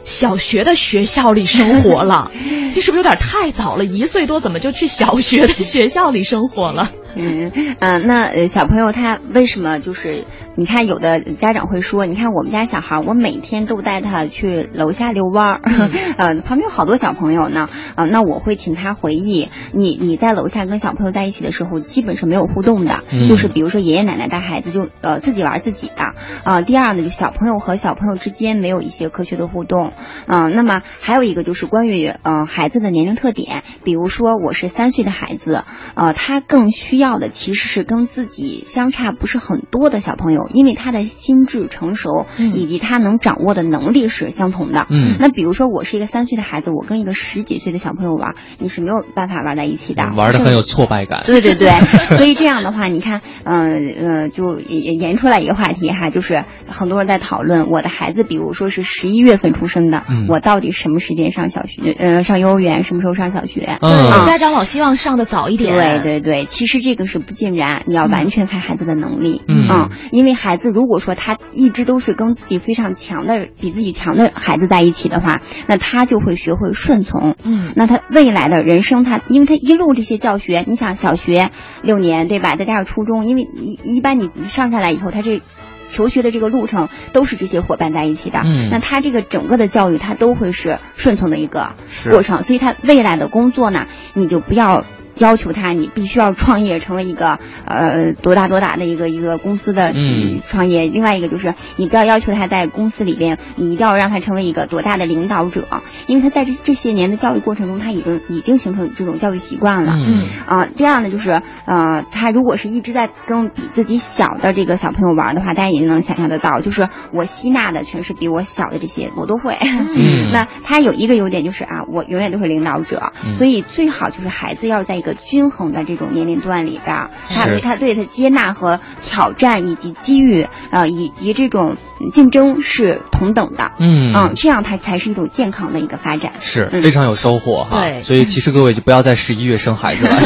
[0.04, 2.30] 小学的学校里生活了，
[2.74, 3.84] 这是不是有点太早了？
[3.84, 6.90] 一岁多怎么就去小学的学校里生活了？
[7.14, 15.60] 嗯嗯，那呃小朋友他为什么就是你看有的家长会说，你看我们家小孩，我每天都带他去楼下遛弯儿，
[16.16, 23.26] 呃旁边有好多小朋友呢，啊那我会请他回忆，你你在楼下跟小朋友在一起的时候，基本是没有互动的，嗯。
[23.26, 26.12] 就是比如说爷爷奶奶带孩子就呃自己玩自己的，
[26.44, 29.92] 啊第二呢就小朋友和小朋友之间没有一些科学的互动，
[30.26, 44.86] 啊那么还有一个就是关于呃孩子的年龄特点，比如说我是三岁的孩子，呃他更需要的其实是跟自己相差不是很多的小朋友，因为他的心智成熟嗯以及他能掌握的能力是相同的。
[44.90, 51.22] 嗯那比如说我是一个三岁的孩子，我跟一个十几岁的小朋友玩，你是没有办法玩在一起的，玩的很有挫败感。
[51.24, 51.70] 对对对，
[52.16, 63.78] 所以这样的话，你看，嗯呃就也研出来一个话题哈，就是很多人在讨论，我的孩子，比如说是十一月份出生的，嗯我到底什么时间上小学，呃，上幼儿园，什么时候上小学？
[63.80, 65.72] 嗯对，啊家长老希望上的早一点。
[65.72, 69.42] 对对对，其实这个是不尽然，你要完全看孩子的能力。
[69.48, 77.36] 嗯因为孩子如果说他一直都是跟自己非常强的、比自己强的孩子在一起的话，那他就会学会顺从。
[77.42, 81.50] 嗯那他未来的人生他，因为他一路这些教学，你想小学
[81.82, 82.56] 六年对吧？
[82.56, 85.40] 再加上初中，因为一一般你上下来以后，他这。
[85.88, 91.74] 求学的这个路程都是这些伙伴在一起的，嗯那他这个整个的教育，他都会是顺从的一个
[92.08, 94.86] 过程，所以他未来的工作呢，你就不要
[95.22, 100.40] 要求他，你必须要创业成为一个呃多大多大的一个一个公司的嗯。
[100.46, 100.86] 创业。
[100.88, 105.66] 另外一个就是你不要要求他在公司里边，你一定要让他成为一个多大的领导者，
[106.06, 109.92] 因为他在这这些年的教育过程中，他已经已经形成这种教育习惯了。
[109.96, 110.18] 嗯。
[110.46, 119.56] 啊，第二呢，就是呃，他如果是一直在跟比自己小的这个小朋友玩的话，大家也能想象得到，就是我吸纳的全是比我小的这些，我都会。
[119.60, 120.30] 嗯。
[120.32, 123.34] 那他有一个优点就是啊，我永远都是领导者，嗯。
[123.36, 126.96] 所以最好就是孩子要在一个均衡的这种年龄段里边，
[127.30, 131.76] 他他对他接纳和挑战以及机遇啊、以及这种
[132.12, 133.72] 竞争是同等的。
[133.78, 136.32] 嗯嗯，这样他才是一种健康的一个发展。
[136.34, 137.80] 嗯是非常有收获哈。
[137.80, 140.16] 对所以提示各位就不要在十一月生孩子了。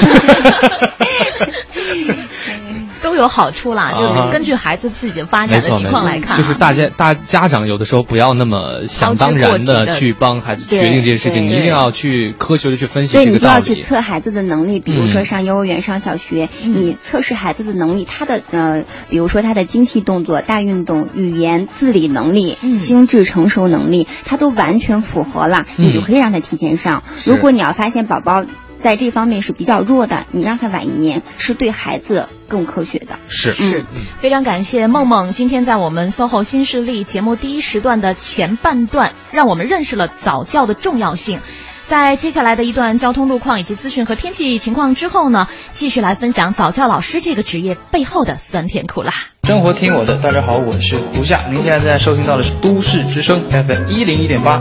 [3.16, 6.34] 都有好处啦，就是啊根据孩子自己的发展的情况来，看。
[6.34, 9.86] 啊，就是大家大家长有的时候不要那么想当然的。
[9.96, 13.80] 去帮孩子决定这件事情，你一定要去科学的去分析对，这你就要去。
[13.80, 16.74] 测孩子的能力，比如说嗯上幼儿园、上小学，嗯。
[16.76, 22.76] 你测试孩子的能力，他的呃，比如说他的精细动作、大运动、语言自理能力、嗯。
[22.76, 25.86] 心智成熟能力，他都完全符合了，嗯。
[25.86, 27.02] 你就可以让他提前上。
[27.16, 27.30] 是。
[27.30, 28.44] 如果你要发现宝宝
[28.78, 33.18] 在这方面是比较弱的，你让他晚一年，是对孩子更科学的。
[33.28, 33.84] 是是
[34.20, 41.40] 非常感谢梦梦今天在我们 SOHO 新势力节目第一时段的前半段，让我们认识了早教的重要性。
[41.86, 49.12] 在接下来的一段交通路况以及资讯和天气情况之后呢，继续来分享早教老师这个职业背后的酸甜苦辣。
[49.44, 51.46] 生活听我的，大家好，我是胡夏。
[51.48, 54.60] 您现在正在收听到的是都市之声 FM 一零一点八。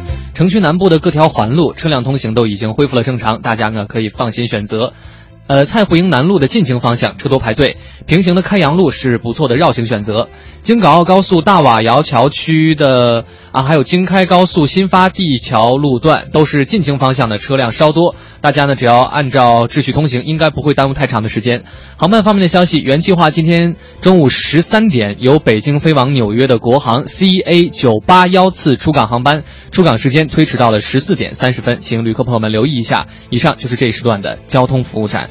[0.33, 4.93] 城区南部的各条环路车辆通行都已经恢复了正常，大家呢可以放心选择。
[5.51, 10.29] 呃，蔡湖营南路的进京方向车多排队，平行的开阳路是不错的绕行选择。
[10.61, 21.65] 京港澳高速大瓦窑桥区的啊，还有京开高速新发地桥路段都是进京方向的车辆稍多，大家呢只要按照秩序通行，应该不会耽误太长的时间。
[21.97, 33.07] 航班方面的消息，原计划今天中午十三点由北京飞往纽约的国航 CA 九八幺次出港航班，出港时间推迟到了十四点三十分，请旅客朋友们留意一下。
[33.29, 35.29] 以上就是这一时段的交通服务站。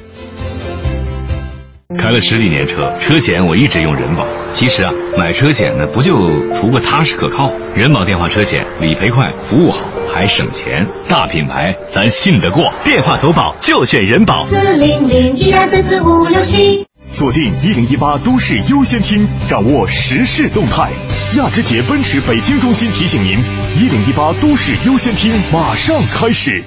[1.99, 4.25] 开了十几年车，车险我一直用人保。
[4.53, 6.15] 其实啊，买车险呢，不就
[6.55, 7.53] 图个踏实可靠？
[7.75, 12.73] 人保电话车险理赔快，服务好，还省钱，大品牌咱信得过。
[12.85, 14.45] 电话投保就选人保。
[14.45, 16.87] 四零零一二三四五六七。
[17.11, 20.91] 锁定一零一八都市优先听，掌握时事动态。
[21.37, 23.33] 亚之杰奔驰北京中心提醒您：
[23.77, 26.63] 一零一八都市优先听马上开始。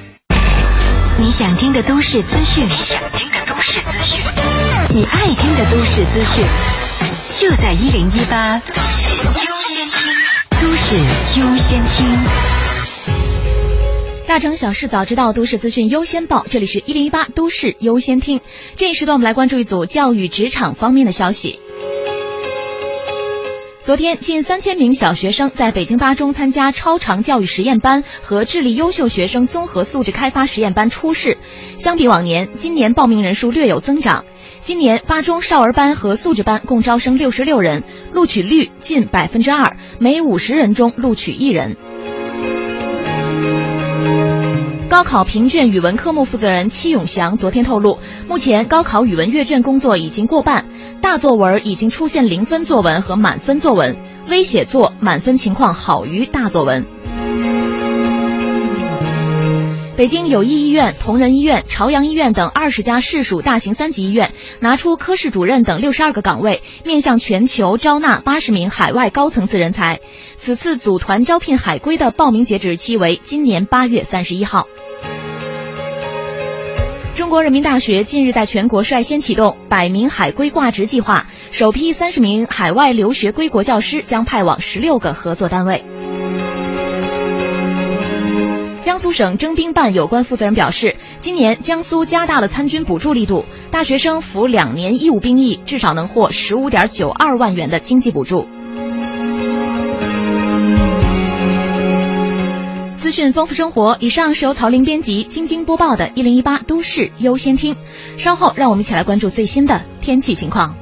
[1.17, 3.32] 你想听的都市资讯，你想听的都
[3.65, 4.21] 市资讯，
[4.93, 6.43] 你爱听的都市资讯，
[7.39, 10.11] 就在一零一八都市优先听，
[10.59, 10.97] 都市
[11.39, 12.05] 优先听。
[14.27, 16.45] 大城小事早知道，都市资讯优先报。
[16.49, 18.41] 这里是一零一八都市优先听。
[18.75, 21.61] 这一时段，我们来关注一组教育职场方面的消息。
[23.85, 31.37] 昨天，近三千名小学生在北京八中参加超长教育实验班和智力优秀学生综合素质开发实验班初试。
[31.75, 34.23] 相比往年，今年报名人数略有增长。
[34.61, 41.75] 今年八中少儿班和素质班共招生六十六人，录取率近百分之二，每五十人中录取一人。
[44.89, 50.65] 高考评卷语文科目负责人戚永祥昨天透露，目前高考语文阅卷工作已经过半，
[51.03, 53.97] 大作文已经出现零分作文和满分作文，
[54.29, 56.85] 微写作满分情况好于大作文。
[59.97, 69.99] 北京友谊医院、同仁医院、朝阳医院等二十家市属大型三级医院拿出科室主任等六十二个岗位，面向全球招纳八十名海外高层次人才。
[70.37, 74.67] 此次组团招聘海归的报名截止日期为今年八月三十一号。
[77.15, 85.85] 中国人民大学近日在全国率先启动百名海归挂职计划，首批三十名海外留学归国教师将派往十六个合作单位。
[88.81, 98.47] 江苏省征兵办有关负责人表示，今年江苏加大了参军补助力度，大学生服两年义务兵役至少能获十五点九二万元的经济补助。
[103.13, 107.75] 讯丰富生活，以上是由曹林编辑、晶晶播报的《一零一八都市优先听》。
[108.17, 110.75] 稍后，让我们一起来关注最新的天气情况。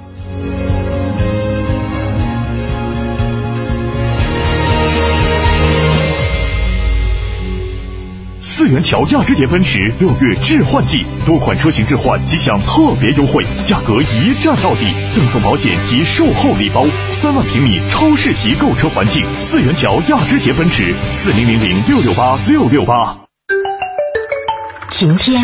[8.61, 19.25] 四元桥亚之杰奔驰六月置换季，多款车型置换即享特别优惠，价格一站到底，赠送保险及售后礼包，三万平米超市级购车环境。
[19.39, 23.17] 四元桥亚之杰奔驰，四零零零六六八六六八。
[24.91, 25.41] 晴天、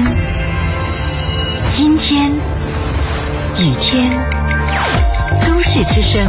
[1.80, 4.12] 阴天、雨天，
[5.48, 6.24] 都市之声，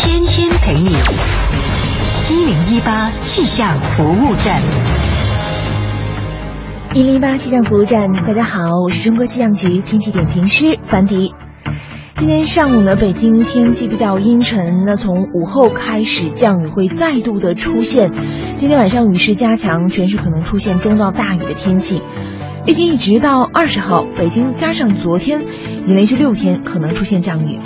[0.00, 0.96] 天天陪你。
[2.28, 4.60] 一零一八气象服务站。
[6.94, 11.34] 一零八气象服务站，大家好，我是中国气象局天气点评师樊迪。
[12.14, 18.12] 今天上午呢，北京天气比较阴沉，那从午后开始降雨会再度的出现。
[18.60, 22.00] 今天晚上雨势加强，全市可能出现中到大雨的天气。
[22.64, 25.42] 预计一直到二十号，北京加上昨天，
[25.88, 27.58] 已连续六天可能出现降雨。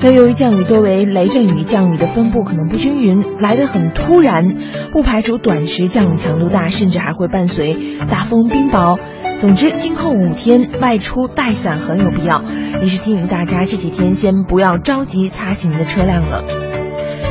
[0.00, 4.44] 那由于降雨多为雷阵雨，降雨的分布可能不均匀，来得很突然，
[4.92, 7.76] 不排除短时降雨强度大，甚至还会伴随
[8.08, 8.98] 大风冰雹。
[9.38, 12.42] 总之，今后五天外出带伞很有必要，
[12.80, 16.44] 也是提醒大家这几天先不要着急擦洗您的车辆了。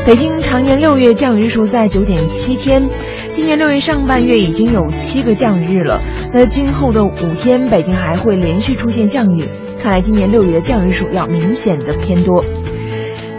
[0.05, 2.89] 北京常年六月降雨日数在九点七天，
[3.29, 6.01] 今年六月上半月已经有七个降雨日了。
[6.33, 9.49] 那今后的五天，北京还会连续出现降雨。
[9.81, 12.43] 看来今年六月的降雨数要明显的偏多。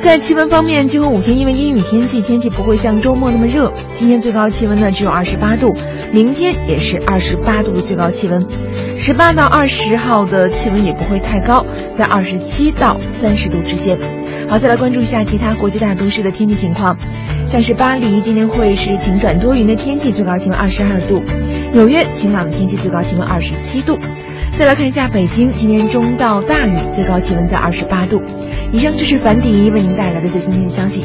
[0.01, 3.73] 在气温方面，今后五天因为阴雨天气，天气不会像周末那么热。
[3.93, 5.75] 今天最高气温呢只有二十八度，
[6.13, 8.47] 明天也是二十八度的最高气温，
[8.95, 13.99] 十八到二十号的气温也不会太高，在二十七到三十度之间。
[14.49, 16.97] 好，再来关注一下其他国际大都市的天气情况，
[17.45, 21.21] 像是巴黎今天会是晴转多云的天气，最高气温二十二度；
[21.75, 23.99] 纽约晴朗的天气，最高气温二十七度。
[24.59, 28.21] 再来看一下北京，今天中到大雨，最高气温在二十八度。
[28.73, 31.03] 以上就是樊迪为您带来的最新天气消息。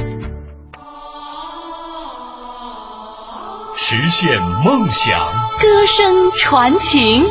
[3.77, 5.27] 实现梦想，
[5.61, 7.27] 歌声传情。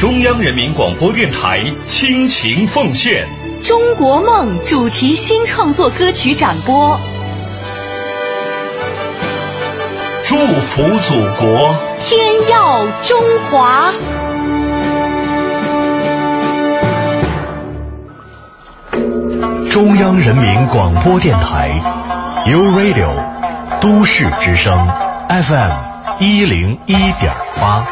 [0.00, 3.26] 中央人民广播电台倾情奉献
[3.68, 6.98] 《中国梦》主题新创作歌曲展播，
[10.24, 13.92] 祝福祖国，天耀中华。
[19.78, 21.70] 中央人民广播电台
[22.46, 23.12] ，U Radio，
[23.80, 24.76] 都市之声
[25.28, 25.70] ，FM
[26.18, 27.86] 一零一点八。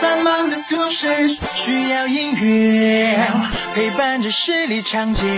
[0.00, 3.28] 繁忙的都市需要音乐
[3.74, 5.28] 陪伴着十里长街，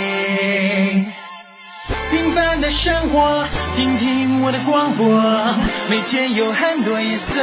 [2.13, 5.05] 平凡的生活，听听我的广播，
[5.91, 7.43] 每天有很多颜色。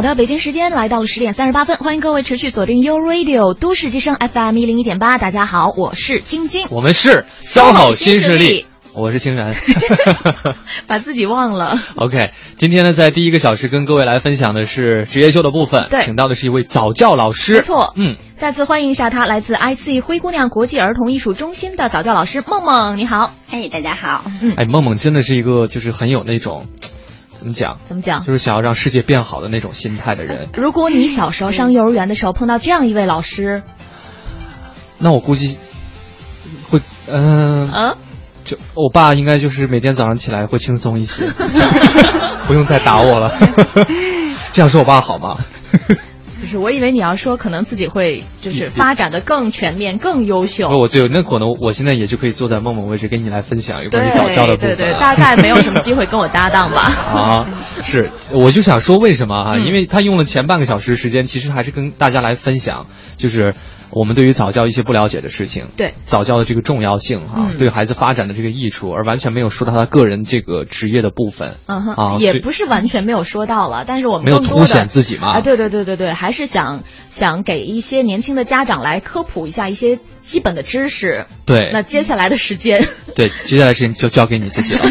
[0.00, 5.18] 好的，北京时间来到了十点三十八分，欢迎各位持续锁定 U Radio 都市之声 FM 一零一点八。
[5.18, 9.54] 大家好，我是晶晶，我们是三好新势力，我是清然，
[10.88, 11.78] 把自己忘了。
[11.96, 16.00] OK，今天呢，在第一个小时跟各位来分享的是职业秀的部分，对。
[16.00, 23.34] 请到的是一位早教老师，没错，嗯，再次欢迎一下他，来自 IC 灰姑娘国际儿童艺术中心的早教老师梦梦，你好。
[23.50, 24.24] 嘿，大家好。
[24.40, 26.68] 嗯，哎，梦梦真的是一个就是很有那种
[27.40, 27.78] 怎么讲？
[27.88, 28.22] 怎么讲？
[28.26, 30.50] 就是想要让世界变好的那种心态的人。
[30.52, 33.62] 如果你小时候上幼儿园的时候碰到这样一位老师，
[34.98, 35.58] 那我估计
[36.68, 37.94] 会，嗯、啊，
[38.44, 41.30] 就我爸应该就是每天早上起来会轻松一些，
[42.46, 43.32] 不用再打我了。
[44.52, 45.38] 这样说我爸好吗？
[46.40, 50.68] 不是，我以为你要说可能自己会就是发展的更全面、更优秀。
[50.68, 54.76] 我就那可能我现在也就可以坐在梦梦位置跟你来分享有关于早教的部分、啊。
[54.76, 56.80] 对对，大概没有什么机会跟我搭档吧。
[57.14, 57.46] 啊，
[57.82, 59.56] 是，我就想说为什么啊？
[59.56, 62.86] 嗯因为他用了前半个小时时间，其实还是跟大家来分享，
[63.16, 63.54] 就是
[63.92, 71.56] 我们对于早教一些不了解的事情，对早教的这个重要性哈、嗯对孩子发展的这个益处，而完全没有说到他个人这个职业的部分。
[71.66, 81.26] 嗯哼，啊也不是完全没有说到了，但是我们没有更凸显自己嘛啊，对对对对对，还是想想给一些年轻的家长来科普一下一些基本的知识。
[81.44, 84.82] 对那接下来的时间，对，接下来时间就交给你自己了？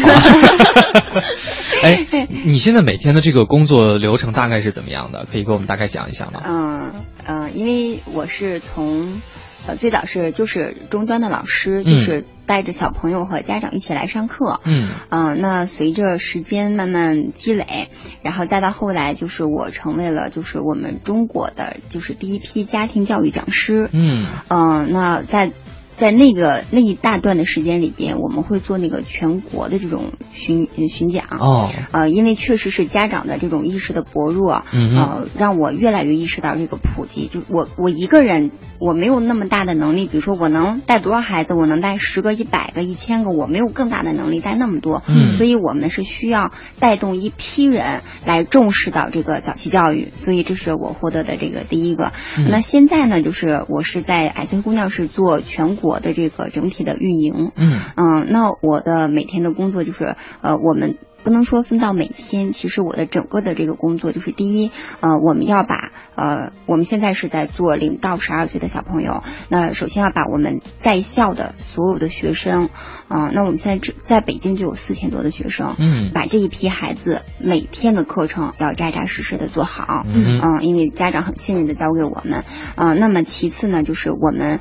[1.82, 2.06] 哎，
[2.44, 5.26] 你现在每天的这个工作流程大概是怎么样的？
[5.30, 6.42] 可以给我们大概讲一下吗？
[6.44, 6.92] 嗯
[7.24, 9.20] 呃，因为我是从
[9.66, 14.60] 呃最早是就是终端的老师，嗯就是带着小朋友和家长一起来上课。
[14.64, 17.88] 嗯嗯、那随着时间慢慢积累，
[18.22, 23.88] 然后再到后来，就是我成为了就是我们中国的就是第一批家庭教育讲师。
[23.92, 25.52] 嗯嗯、那在
[26.00, 31.26] 在那个那一大段的时间里边，我们会做那个全国的这种巡呃巡讲。
[31.38, 37.26] 哦呃，因为确实是家长的这种意识的薄弱，嗯呃，让我越来越意识到这个普及。
[37.26, 45.02] 就我我一个人，我没有那么大的能力，比如说我能带多少孩子，我能带十个、一百个、一千个，我没有更大的能力带那么多。
[45.06, 52.12] 嗯所以我们是需要带动一批人来重视到这个早期教育，所以这是我获得的这个第一个。
[52.38, 57.50] 嗯那现在呢，就是我是在爱心姑娘是做全国的这个整体的运营。
[57.56, 57.80] 嗯。
[57.96, 64.70] 嗯，那我的每天的工作就是，呃，我们不能说分到每天，其实我的整个的这个工作就是，第一，
[65.00, 72.70] 呃，我们要把，呃，我们现在是在做零到十二岁的小朋友，那首先要把我们在校的所有的学生，
[73.08, 76.10] 啊、那我们现在只在北京就有四千多的学生，嗯。
[76.14, 82.44] 把这一批孩子每天的课程要扎扎实实的做好，嗯嗯，因为家长很信任的交给我们，
[82.76, 84.60] 啊、那么其次呢，就是我们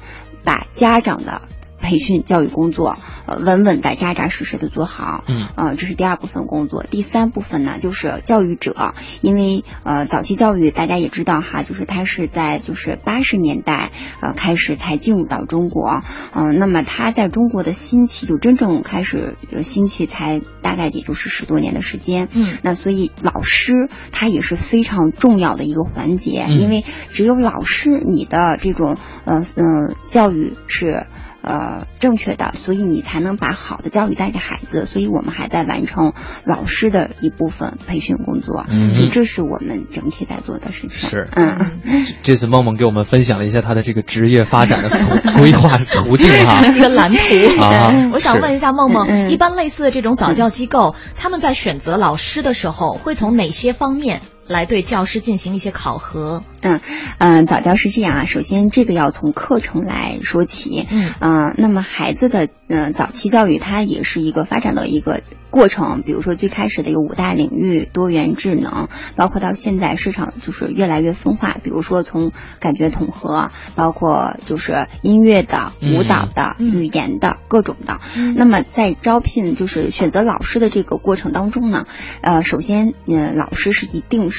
[0.50, 1.40] 把家长的
[1.82, 5.48] 培训教育工作，呃，稳稳的、扎扎实实的做好，嗯。
[5.56, 6.84] 啊、这是第二部分工作。
[6.84, 16.02] 第三部分呢，就是教育者，因为呃，早期教育大家也知道哈，就是它是在就是八十年代呃开始才进入到中国，
[16.34, 22.48] 嗯、那么它在中国的兴起就真正开始呃兴起才大概也就是十多年的时间，嗯。
[22.64, 23.74] 那所以老师
[24.12, 26.58] 他也是非常重要的一个环节，嗯。
[26.58, 31.08] 因为只有老师你的这种呃呃教育是。
[31.42, 34.86] 呃，正确的，所以你才能把好的教育带给孩子。
[34.86, 36.14] 所以我们还在完成
[36.46, 41.10] 老师的一部分培训工作，嗯所以这是我们整体在做的事情。
[41.10, 41.72] 是嗯，
[42.24, 45.06] 这次梦梦给我们分享了一下她的这个职业发展的图
[45.40, 46.66] 规划途径哈。
[46.76, 56.42] 一个蓝图啊我想问一下梦梦，一般类似的这种早教机构，他们在选择老师的时候，会从哪些方面来对教师进行一些考核？
[56.64, 56.82] 嗯
[57.20, 60.88] 嗯，早教是这样啊，首先这个要从课程来说起。
[60.90, 65.22] 嗯呃，那么孩子的呃早期教育，它也是一个发展的一个
[65.52, 66.02] 过程。
[66.04, 71.56] 比如说最开始的有五大领域，多元智能，包括到现在市场就是越来越分化。
[71.64, 78.00] 比如说从感觉统合，包括就是音乐的、嗯舞蹈的、嗯语言的各种的。
[78.18, 81.86] 嗯那么在招聘就是选择老师的这个过程当中呢，
[82.22, 84.39] 呃，首先嗯老师是一定是。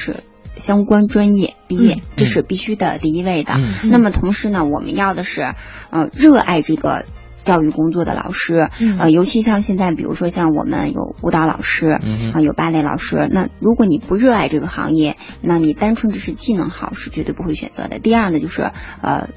[0.55, 3.53] 相关专业毕业，嗯这是必须的第一位的。
[3.55, 5.41] 嗯那么同时呢，我们要的是，
[5.89, 7.05] 呃，热爱这个。
[7.43, 13.27] 教育工作的老师，嗯呃，尤其像现在，比如说像我们有舞蹈老师，嗯有芭蕾老师。
[13.31, 17.97] 那如果你不热爱这个行业，那你单纯只是技能好是绝对不会选择的。
[17.97, 18.71] 第二呢，就是
[19.01, 19.27] 呃。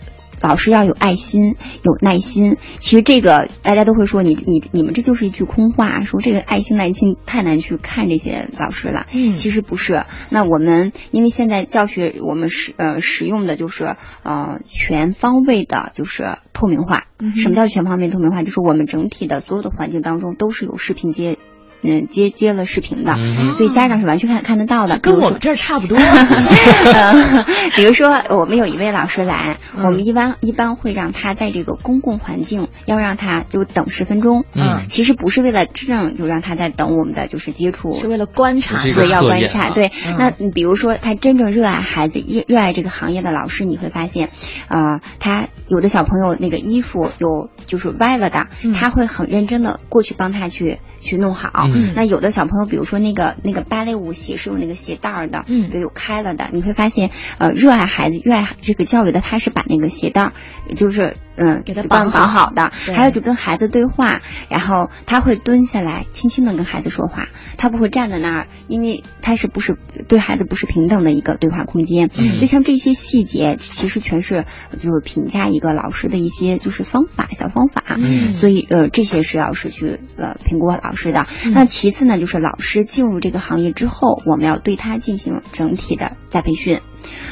[0.40, 2.56] 老师要有爱心，有耐心。
[2.78, 9.06] 其实这个大家都会说你你你们这就是一句空话，说这个爱心耐心太难去看这些老师了。
[9.12, 10.04] 嗯其实不是。
[10.30, 17.04] 那我们因为现在教学我们使呃使用的就是呃全方位的，就是透明化。
[17.18, 18.42] 嗯什么叫全方位透明化？
[18.42, 21.38] 就是我们整体的所有的环境当中都是有视频接。
[21.84, 23.14] 嗯接接了视频的，
[23.56, 24.98] 所以家长是完全看看得到的。
[24.98, 25.98] 跟我们这儿差不多。
[27.76, 34.44] 比如说，我们有一位老师来，我们一般一般会让他在这个公共环境，要让他就等十分钟。
[34.54, 39.70] 嗯，其实不是为了真正就让他在等我们的就是接触，是为了观察，对，要观察。
[39.70, 44.30] 对，那比如说他真正热爱孩子、热热爱这个行业的老师，你会发现，
[44.68, 51.68] 啊，他有的小朋友那个衣服有就是歪了的，他会很认真的过去帮他去去弄好。
[51.94, 60.32] 那有的小朋友，比如说那个那个芭蕾舞鞋是有那个鞋带儿的，嗯，对，有开了的，你会发现，呃，热爱孩子、热爱这个教育的，他是把那个鞋带儿，
[60.74, 62.70] 就是嗯，给他绑绑好的。
[62.94, 69.76] 还有就跟孩子对话，然后他会蹲下来，轻轻的跟孩子说话，他不会站在那儿，因为他是不是
[70.08, 72.10] 对孩子不是平等的一个对话空间。
[72.16, 74.44] 嗯，就像这些细节，其实全是
[74.78, 77.82] 就是评价一个老师的一些就是方法小方法。
[77.98, 81.26] 嗯，所以呃，这些是要是去呃评估老师的。
[81.52, 86.80] 那其次呢，就是老师进入这个行业之后，我们要对他进行整体的再培训。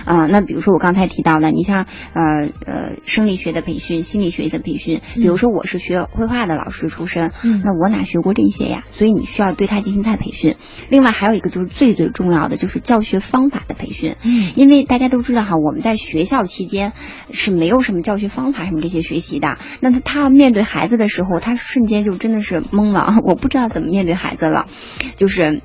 [0.05, 8.83] 啊、那比如说我刚才提到的，你像呃呃生理学的培训、心理学的培训，比如说我是学绘画的老师出身，嗯那我哪学过这些呀？
[8.91, 10.57] 所以你需要对他进行再培训。
[10.89, 16.93] 另外还有一个就是最最重要的就是教学方法的培训，嗯因为大家都知道哈，我们在学校期间
[17.31, 24.67] 是没有什么教学方法什么这些学习的，那他他面对孩子的时候，他瞬间就真的是懵了， 我不知道怎么面对孩子了，
[25.17, 25.61] 就是。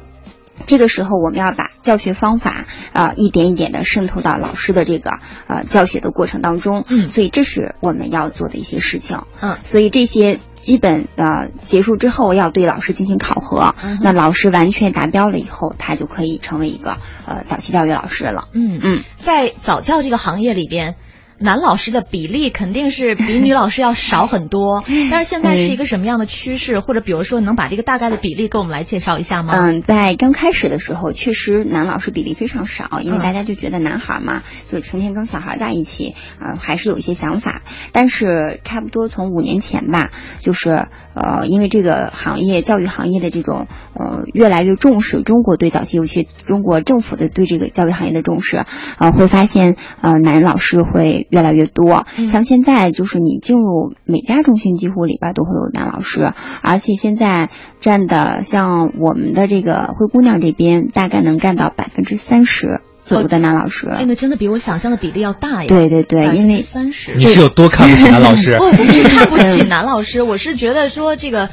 [0.66, 6.84] 这个时候，我们要把教学方法啊、呃一点一点的渗透到老师的这个呃教学的过程当中。
[6.90, 9.20] 嗯所以这是我们要做的一些事情。
[9.42, 13.76] 嗯所以这些基本呃结束之后，要对老师进行考核。
[13.84, 18.48] 嗯那老师完全达标了以后，他就可以成为一个呃早期教育老师了。
[18.54, 20.96] 嗯嗯，在早教这个行业里边。
[21.40, 26.80] 男老师的比例肯定是比女老师要少很多， 但是现在是一个什么样的趋势？
[26.80, 29.54] 或者比如说，能把这个大概的比例给我们来介绍一下吗？
[29.56, 37.62] 嗯，在刚开始的时候，确实男老师比例非常少，因为嗯大家就觉得男孩嘛，就成天跟小孩在一起，呃，还是有一些想法。
[37.92, 40.10] 但是差不多从五年前吧，
[40.40, 48.64] 就是呃，因为这个行业教育行业的这种呃越来越重视，中国对早期，尤其中国政府的对这个教育行业的重视，
[48.98, 52.06] 呃，会发现呃男老师会越来越多。
[52.18, 57.50] 嗯像现在就是你进入每家中心，几乎里边都会有男老师，而且现在
[57.80, 63.88] 占的像我们的这个灰姑娘这边，大概能占到百分之三十左右的男老师。
[63.90, 65.68] 哎，那真的比我想象的比例要大呀！
[65.68, 68.58] 对对对，因为三十，你是有多看不起男老师？
[68.60, 71.50] 不不是看不起男老师，我是觉得说这个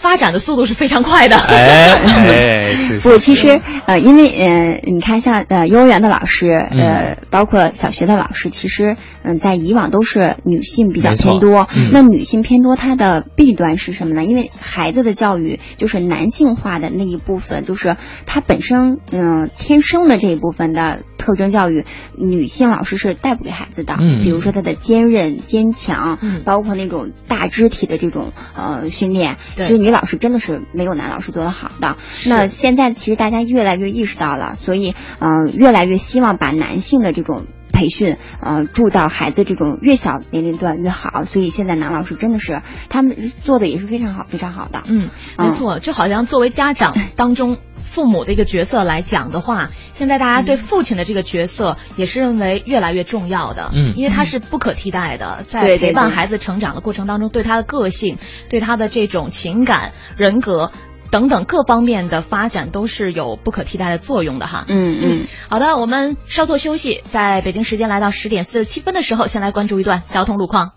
[0.00, 1.36] 发展的速度是非常快的。
[1.36, 11.66] 哎 哎，是不，其实呃，因为呃，你看像呃幼儿园的老师，呃，包括小学的老师，其实嗯、在以往都是女性比较偏多。
[11.76, 14.24] 嗯那女性偏多，它的弊端是什么呢？
[14.24, 21.84] 因为孩子的教育就是男性化的那一部分，就是他本身嗯、天生的这一部分的特征教育，
[22.16, 23.96] 女性老师是带不给孩子的。
[23.98, 31.96] 嗯比如说他的坚韧、坚强，嗯包括那种大肢体的这种呃训练，对其实女老师真的是没有男老师做的好的。
[32.26, 37.46] 那现在其实大家越来越意识到了，所以嗯、呃越来越希望把男性的这种。
[37.70, 44.82] 培训，呃，注到孩子这种越小年龄段越好，所以现在男老师真的是他们做的也是非常好，非常好的。
[44.86, 47.58] 嗯，没错，就好像作为家长当中
[47.90, 58.18] 父母的一个角色来讲的话，现在大家对父亲的这个角色也是认为越来越重要的，嗯因为他是不可替代的，在对对对陪伴孩子成长的过程当中，对他的个性、
[58.48, 60.70] 对他的这种情感、人格。
[61.10, 64.66] 等等各方面的发展都是有不可替代的作用的哈。
[64.68, 70.72] 嗯嗯，好的，我们稍作休息，在北京时间来到十点四十七分的时候，先来关注一段交通路况。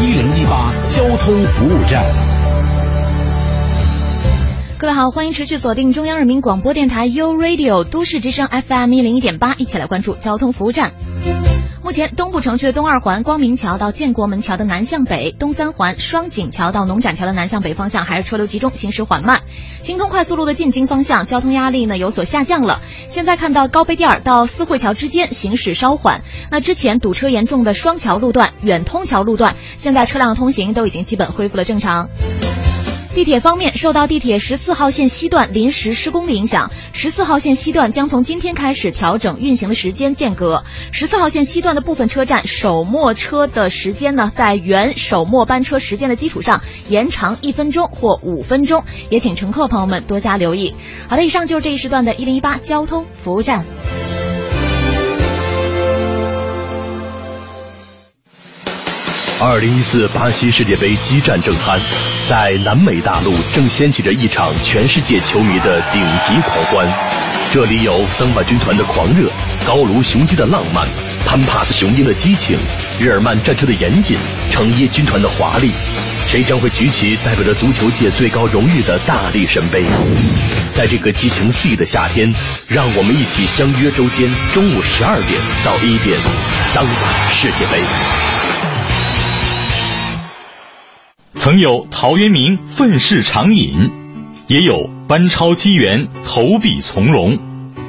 [0.00, 2.39] 一零一八交通服务站。
[4.80, 10.92] 各位好，欢迎持续锁定中央人民广播电台 U Radio 都市之声 FM 一零一点八，一起来关注交通服务站。
[11.84, 19.42] 目前，东部城区的东二环光明桥到建国门桥的南向北，东三环双井桥到农展桥的南向北方向还是车流集中，行驶缓慢。
[19.82, 22.80] 京通快速路的进京方向，交通压力呢有所下降了。
[23.10, 26.22] 现在看到高碑店儿到四惠桥之间行驶稍缓。
[26.50, 32.08] 那之前堵车严重的双桥路段、远通桥路段，现在车辆通行都已经基本恢复了正常。
[33.12, 40.62] 地铁方面，受到地铁十四号线西段临时施工的影响，十四号线西段将从今天开始调整运行的时间间隔。
[40.92, 50.72] 十四号线西段的部分车站首末车的时间呢，在原首末班车时间的基础上延长一分钟或五分钟，也请乘客朋友们多加留意。
[51.08, 53.64] 好的，以上就是这一时段的一零一八交通服务站。
[59.42, 61.80] 二零一四巴西世界杯激战正酣，
[62.28, 66.86] 在南美大陆正掀起着一场全世界球迷的顶级狂欢。
[67.50, 69.30] 这里有桑巴军团的狂热，
[69.66, 70.86] 高卢雄鸡的浪漫，
[71.26, 72.58] 潘帕斯雄鹰的激情，
[72.98, 74.18] 日耳曼战车的严谨，
[74.50, 75.70] 成衣军团的华丽。
[76.26, 79.82] 谁将会举起代表着足球界最高荣誉的大力神杯？
[80.74, 82.30] 在这个激情四溢的夏天，
[82.68, 86.18] 让我们一起相约周间中午十二点到一点，
[86.66, 87.80] 桑巴世界杯。
[91.40, 93.72] 曾有陶渊明愤世长饮，
[94.46, 97.38] 也有班超机缘投笔从戎。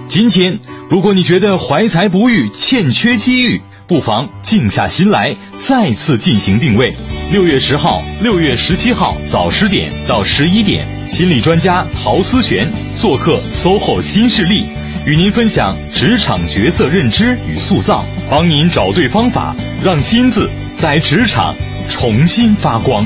[0.08, 6.94] 今天，如果你觉得怀才不遇、欠缺机遇，不妨静下心来，再次进行定位。
[7.34, 14.64] 六月十号、六月十七号早十点到十一点，心理专家陶思璇做客 SOHO 新势力，
[15.06, 21.54] 与您分享职场角色认知与塑造，帮您找对方法，让金子在职场
[21.90, 23.06] 重新发光。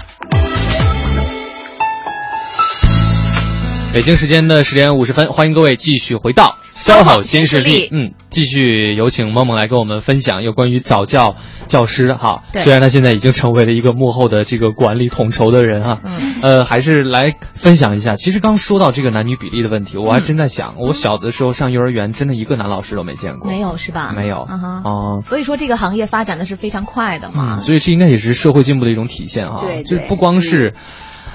[3.93, 7.89] 北京时间的十点五十分，欢迎各位继续回到 SOHO 新势力。
[7.91, 11.35] 嗯，继续有请梦梦来跟我们分享有关于早教
[11.67, 12.43] 教师哈。
[12.53, 18.15] 虽然他现在已经成为了一个幕后的这个管理统筹的人哈，嗯呃，还是来分享一下。
[18.15, 23.51] 其实刚说到这个男女比例的问题，我还真在想，我小的时候上幼儿园，真的一个男老师都没见过。
[23.51, 24.13] 没有是吧？
[24.15, 24.47] 没有。
[24.49, 24.83] 嗯哼。
[24.83, 25.21] 哦。
[25.25, 27.55] 所以说这个行业发展的是非常快的嘛。
[27.55, 29.59] 嗯，所以这应该也是社会进步的一种体现哈。
[29.65, 30.73] 对对就是不光是。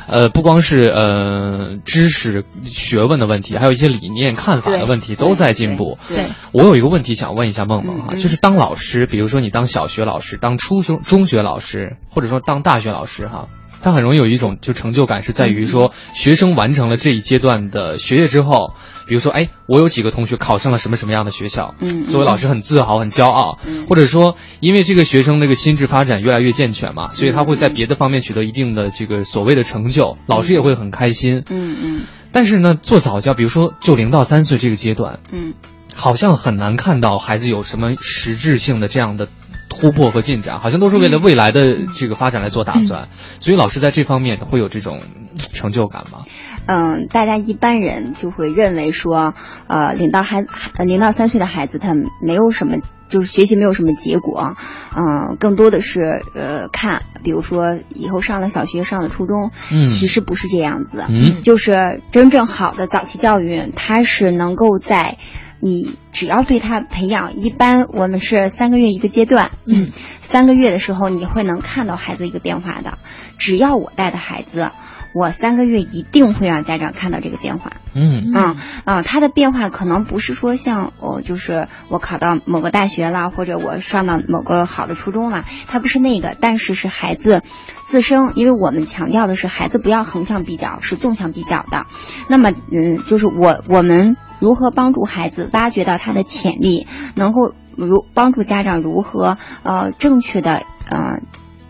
[0.08, 5.98] 呃，不光是呃知识学问的问题，还有一些理念看法的问题都在进步。
[6.08, 13.48] 对，我有一个问题想问一下梦梦哈，嗯就是当老师，比如说你当小学老师、当初中中学老师，或者说当大学老师哈，
[13.82, 18.74] 他很容易有一种就成就感，是在于说学生完成了这一阶段的学业之后，
[19.06, 23.86] 比如说哎，我有几个同学考上了什么什么样的学校，嗯作为老师很自豪、很骄傲，嗯。
[23.86, 31.44] 或者说因为这个学生那个心智发展越来越健全嘛，所以他会在别的方面取得一定的这个所谓的成就，老师也会很开心。
[31.48, 32.00] 嗯嗯。
[32.32, 35.54] 但是呢，做早教，比如说就零到三岁这个阶段，嗯。
[35.98, 39.28] 好像很难看到孩子有什么实质性的这样的
[39.68, 43.08] 突破和进展，好像都是为了未来的这个发展来做打算。
[43.40, 46.20] 所以老师在这方面会有这种嗯成就感吗？
[46.66, 49.34] 嗯，大家一般人就会认为说，
[49.68, 50.44] 呃，零到孩
[50.76, 54.56] 呃零到三岁的孩子他没有什么，就是学习没有什么结果，
[54.96, 65.18] 嗯，更多的是呃看，比如说以后上了小学，上了初中，嗯其实不是这样子，嗯就是真正好的早期教育，它是能够在。
[65.66, 69.90] 你只要对他培养，一般我们是三个月一个阶段，嗯，
[70.20, 72.98] 三个月的时候你会能看到孩子一个变化的。
[73.36, 74.70] 只要我带的孩子，
[75.12, 77.72] 我三个月一定会让家长看到这个变化。
[77.94, 87.42] 嗯啊啊，他的变化可能不是说像哦，就是我考到某个大学了，或者我上到某个好的初中了，他不是那个，但是是孩子
[87.86, 91.86] 自身，因为我们强调的是孩子不要横向比较，是纵向比较的。
[92.28, 94.16] 那么，嗯，就是我我们
[94.46, 96.86] 如何帮助孩子挖掘到他的潜力，
[97.16, 97.40] 能够
[97.76, 101.20] 如帮助家长如何呃正确的呃。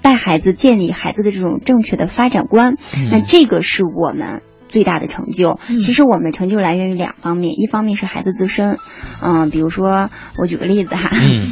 [0.03, 5.59] 带孩子建立孩子的这种正确的发展观，嗯那这个是我们最大的成就。
[5.68, 8.79] 嗯其实我们的成就来源于两方面，一方面是孩子自身，
[9.20, 10.09] 嗯、比如说
[10.39, 11.43] 我举个例子哈，嗯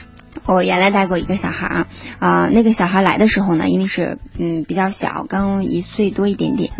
[0.48, 1.86] 我原来带过一个小孩儿，
[2.18, 6.70] 啊、那个小孩来的时候呢，因为是嗯比较小，刚一岁多一点点，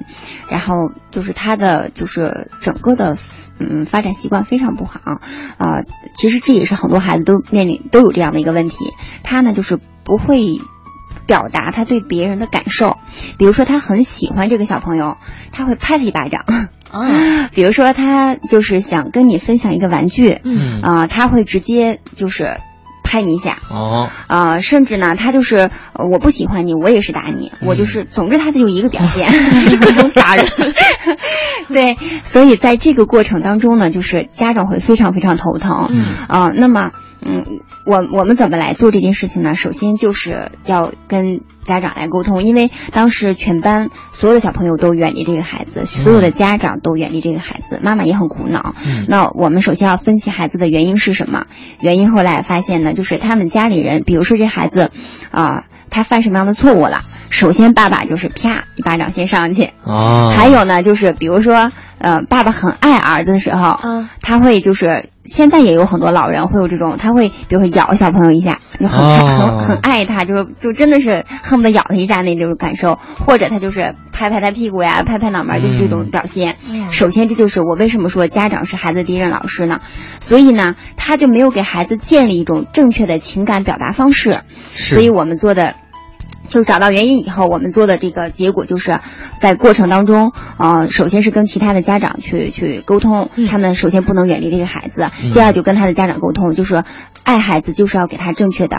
[0.48, 3.18] 然后就是他的就是整个的
[3.58, 5.00] 嗯发展习惯非常不好，
[5.58, 5.82] 啊、
[6.14, 8.76] 其实这也是很多孩子都面临都有这样的一个问题，
[9.22, 10.60] 他呢就是不会。
[11.26, 12.96] 表达他对别人的感受，
[13.38, 15.18] 比如说他很喜欢这个小朋友，
[15.52, 16.46] 他会拍他一巴掌。
[16.90, 22.56] 啊， 比如说他就是想跟你分享一个玩具，嗯啊、他会直接就是
[23.08, 29.26] 拍你一下，哦啊、甚至呢，他就是、呃我不喜欢你，我也是打你，我就是，总之他就一个表现，
[29.80, 30.46] 各种打人。
[31.72, 36.90] 对，所以在这个过程当中呢，就是家长会非常非常头疼，嗯啊、那么。
[37.20, 39.54] 嗯，我我们怎么来做这件事情呢？
[39.54, 48.74] 首先就是要跟家长来沟通，因为当时全班所有的小朋友都远离这个孩子，所有的家长都远离这个孩子，妈妈也很苦恼。
[48.86, 51.46] 嗯那我们首先要分析孩子的原因是什么？
[51.80, 54.90] 原因后来发现呢，就是他们家里人，比如说这孩子，
[55.30, 57.02] 啊、他犯什么样的错误了。
[57.30, 59.70] 首先，爸爸就是啪一巴掌先上去。
[59.82, 60.32] 哦。
[60.34, 76.56] 还有呢，就是比如说，呃，爸爸很爱儿子的时候，嗯，他会就是现在也有很多老人会有这种，他会比如说咬小朋友一下，就很、哦很很爱他，就是就真的是恨不得咬他一下那种感受，或者他就是拍拍他屁股呀，拍拍脑门儿，就是这种表现。
[76.70, 79.80] 嗯首先，这就是我为什么说家长是孩子第一任老师呢？
[80.20, 84.40] 所以呢，他就没有给孩子建立一种正确的情感表达方式，
[84.74, 85.74] 所以我们做的。
[86.48, 88.98] 就是找到原因以后，我们做的这个结果就是，
[89.40, 96.82] 在过程当中，呃，首先是跟其他的家长去去沟通，他们首先不能远离这个孩子，嗯第二就跟他的家长沟通，就是
[97.22, 98.78] 爱孩子就是要给他正确的。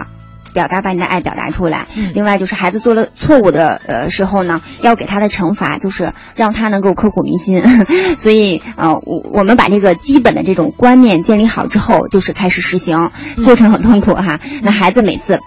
[0.51, 1.85] 表达把你的爱表达出来。
[1.95, 7.61] 嗯另外就是孩子做了错误的呃时候呢，要给他的惩罚就是让他能够刻骨铭心。
[8.17, 13.11] 所以呃，我我们把这个基本的这种观念建立好之后，就是开始实行，
[13.45, 14.39] 过程很痛苦哈。
[14.63, 15.39] 那孩子每次。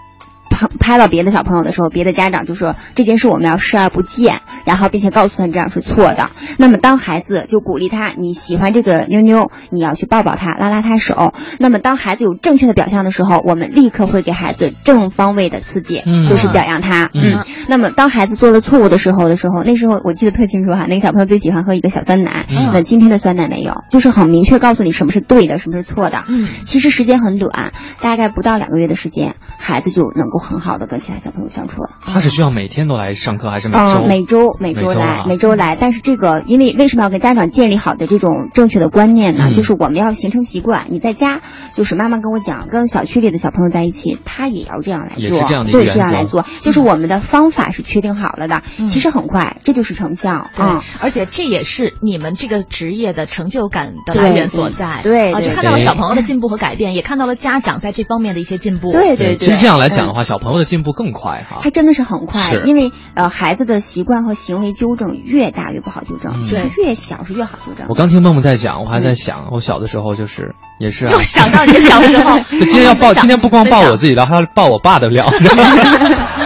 [0.53, 6.29] 拍拍到别的小朋友的时候，别的家长就说这件事我们要视而不见，然后并且告诉他这样是错的。
[6.57, 11.33] 那么当孩子就鼓励他，你喜欢这个妞妞，你要去抱抱他，拉拉他手。
[11.59, 17.09] 那么当孩子有正确的表象的时候，我们立刻会给孩子正方位的刺激，嗯就是表扬他。
[17.13, 26.23] 嗯那么当孩子做了错误的时候的时候，那时候我记得特清楚哈，那个小朋友最喜欢喝一个小酸奶，嗯那今天的酸奶没有，就是很明确告诉你什么是对的，什么是错的。
[26.27, 31.89] 嗯其实时间很短，大概不到两个月的时间，孩子就能够很好的跟其他小朋友相处了。
[32.05, 34.03] 他是需要每天都来上课，还是每周？
[34.03, 35.77] 嗯，每周每周来，啊每周来。
[35.79, 39.45] 但是这个，因为为什么要跟家长建立好的这种正确的观念呢？
[39.49, 40.87] 嗯就是我们要形成习惯。
[40.89, 41.41] 你在家，
[41.75, 46.45] 就是妈妈跟我讲，跟小区里的小朋友在一起，他也要这样来做，也是这样的对，这样来做。
[46.61, 50.49] 就是我们的方法是确定好了的，嗯其实很快，这就是成效。
[50.55, 54.85] 对嗯，，而且这也是你们这个职业的成就感的来源所在。
[54.85, 58.91] 啊，对对就看到了小朋友的进步和改变，也看到了家长在这方面的一些进步。
[58.91, 59.35] 对对对。
[59.35, 61.69] 其实这样来讲的嗯话，小朋友的进步更快哈他。
[61.73, 66.41] 真的是很快，因为呃孩子的习惯和行为纠正越大越不好纠正，嗯。
[66.41, 67.85] 其实越小是越好纠正。
[67.89, 71.11] 我刚听梦梦在讲，我还在想，我小的时候就是也是啊。
[71.11, 72.37] 又，想到你小时候。
[72.51, 75.29] 就今天要抱， 今天不光抱我自己的，还要抱我爸的料，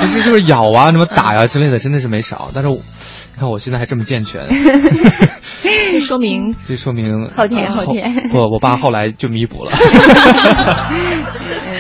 [0.02, 2.50] 其 实就是咬啊、什么打呀、之类的，真的是没少。
[2.54, 4.48] 但是我，你看我现在还这么健全，
[5.92, 8.30] 这说明这说明后天后天。
[8.32, 9.72] 不，我爸后来就弥补了。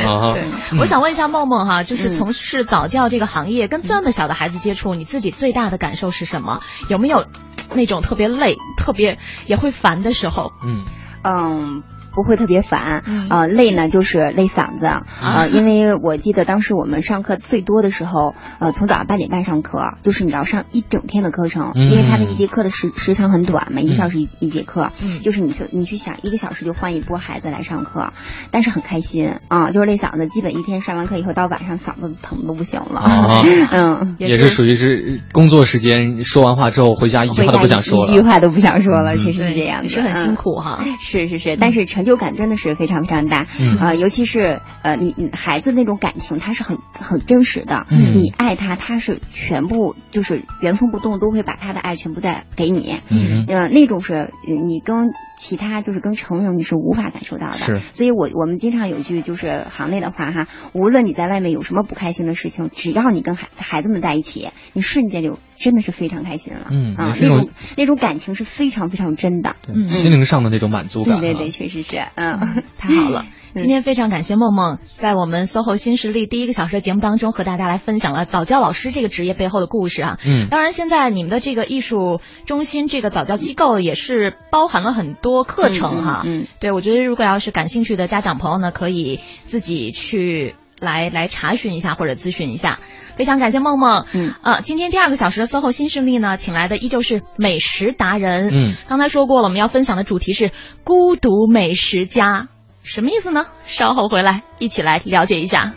[0.08, 0.38] 啊哈，
[0.80, 6.62] 我想问一下梦梦哈，就是嗯从事早教这个行业，跟这么小的孩子接触，你自己最大的感受是什么？
[6.90, 7.26] 有没有
[7.74, 10.52] 那种特别累、特别也会烦的时候？
[10.64, 10.84] 嗯
[11.24, 11.84] 嗯，
[12.18, 13.28] 不会特别烦，嗯。
[13.30, 14.88] 呃，累呢就是累嗓子，
[15.22, 21.92] 呃，因为我记得当时我们上课最多的时候，呃，从早上八点半上课，就是你要上一整天的课程，嗯。
[21.92, 25.20] 因为它的一节课的时时长很短嘛，一个小时一一节课，嗯。
[25.22, 28.12] 就是你去你去想一个小时就换一波孩子来上课，
[28.50, 34.16] 但是很开心啊，就是累嗓子，基本一天上完课以后到晚上嗓子疼的不行了，啊， 嗯。
[34.18, 34.48] 也是。
[34.58, 38.12] 属于是工作时间说完话之后回家一句话都不想说了。
[38.12, 39.18] 一句话都不想说了，嗯。
[39.18, 40.80] 其实是这样是很辛嗯苦哈。
[41.00, 43.78] 是是是，但是成就感真的是非常非常大，嗯。
[43.80, 48.18] 呃，尤其是呃你你孩子那种感情，他是很很真实的，嗯。
[48.18, 53.46] 你爱他，他是全部就是原封不动都会把他的爱全部再给你，嗯。
[53.48, 54.30] 呃，那种是呃
[54.66, 54.96] 你跟
[55.38, 57.76] 其他就是跟成人你是无法感受到的，是。
[57.78, 71.20] 所以我我们经常有句就是行内的话哈，无论你在外面有什么不开心的事情，只要你跟孩孩子们在一起，你瞬间就真的是非常开心了，嗯啊那种那种感情是非常非常真的，对嗯心灵上的那种满足感。
[71.22, 73.26] 对对对，确实是，嗯， 太好了！
[73.58, 80.18] 今天非常感谢梦梦在我们 SOHO 新势力第一个小时的节目当中和大家来分享了早教老师这个职业背后的故事啊。
[80.26, 86.22] 嗯当然，现在你们的这个艺术中心这个早教机构也是包含了很多课程哈。
[86.26, 92.80] 嗯，嗯对，我觉得如果要是感兴趣的家长朋友呢，可以自己去来来查询一下或者咨询一下。
[93.16, 94.06] 非常感谢梦梦。
[94.14, 98.50] 嗯呃，今天第二个小时的 SOHO 新势力呢，请来的依旧是美食达人。
[98.54, 100.52] 嗯，刚才说过了，我们要分享的主题是
[100.84, 102.48] 孤独美食家，
[102.88, 103.46] 什么意思呢？
[103.66, 105.74] 稍后回来一起来了解一下。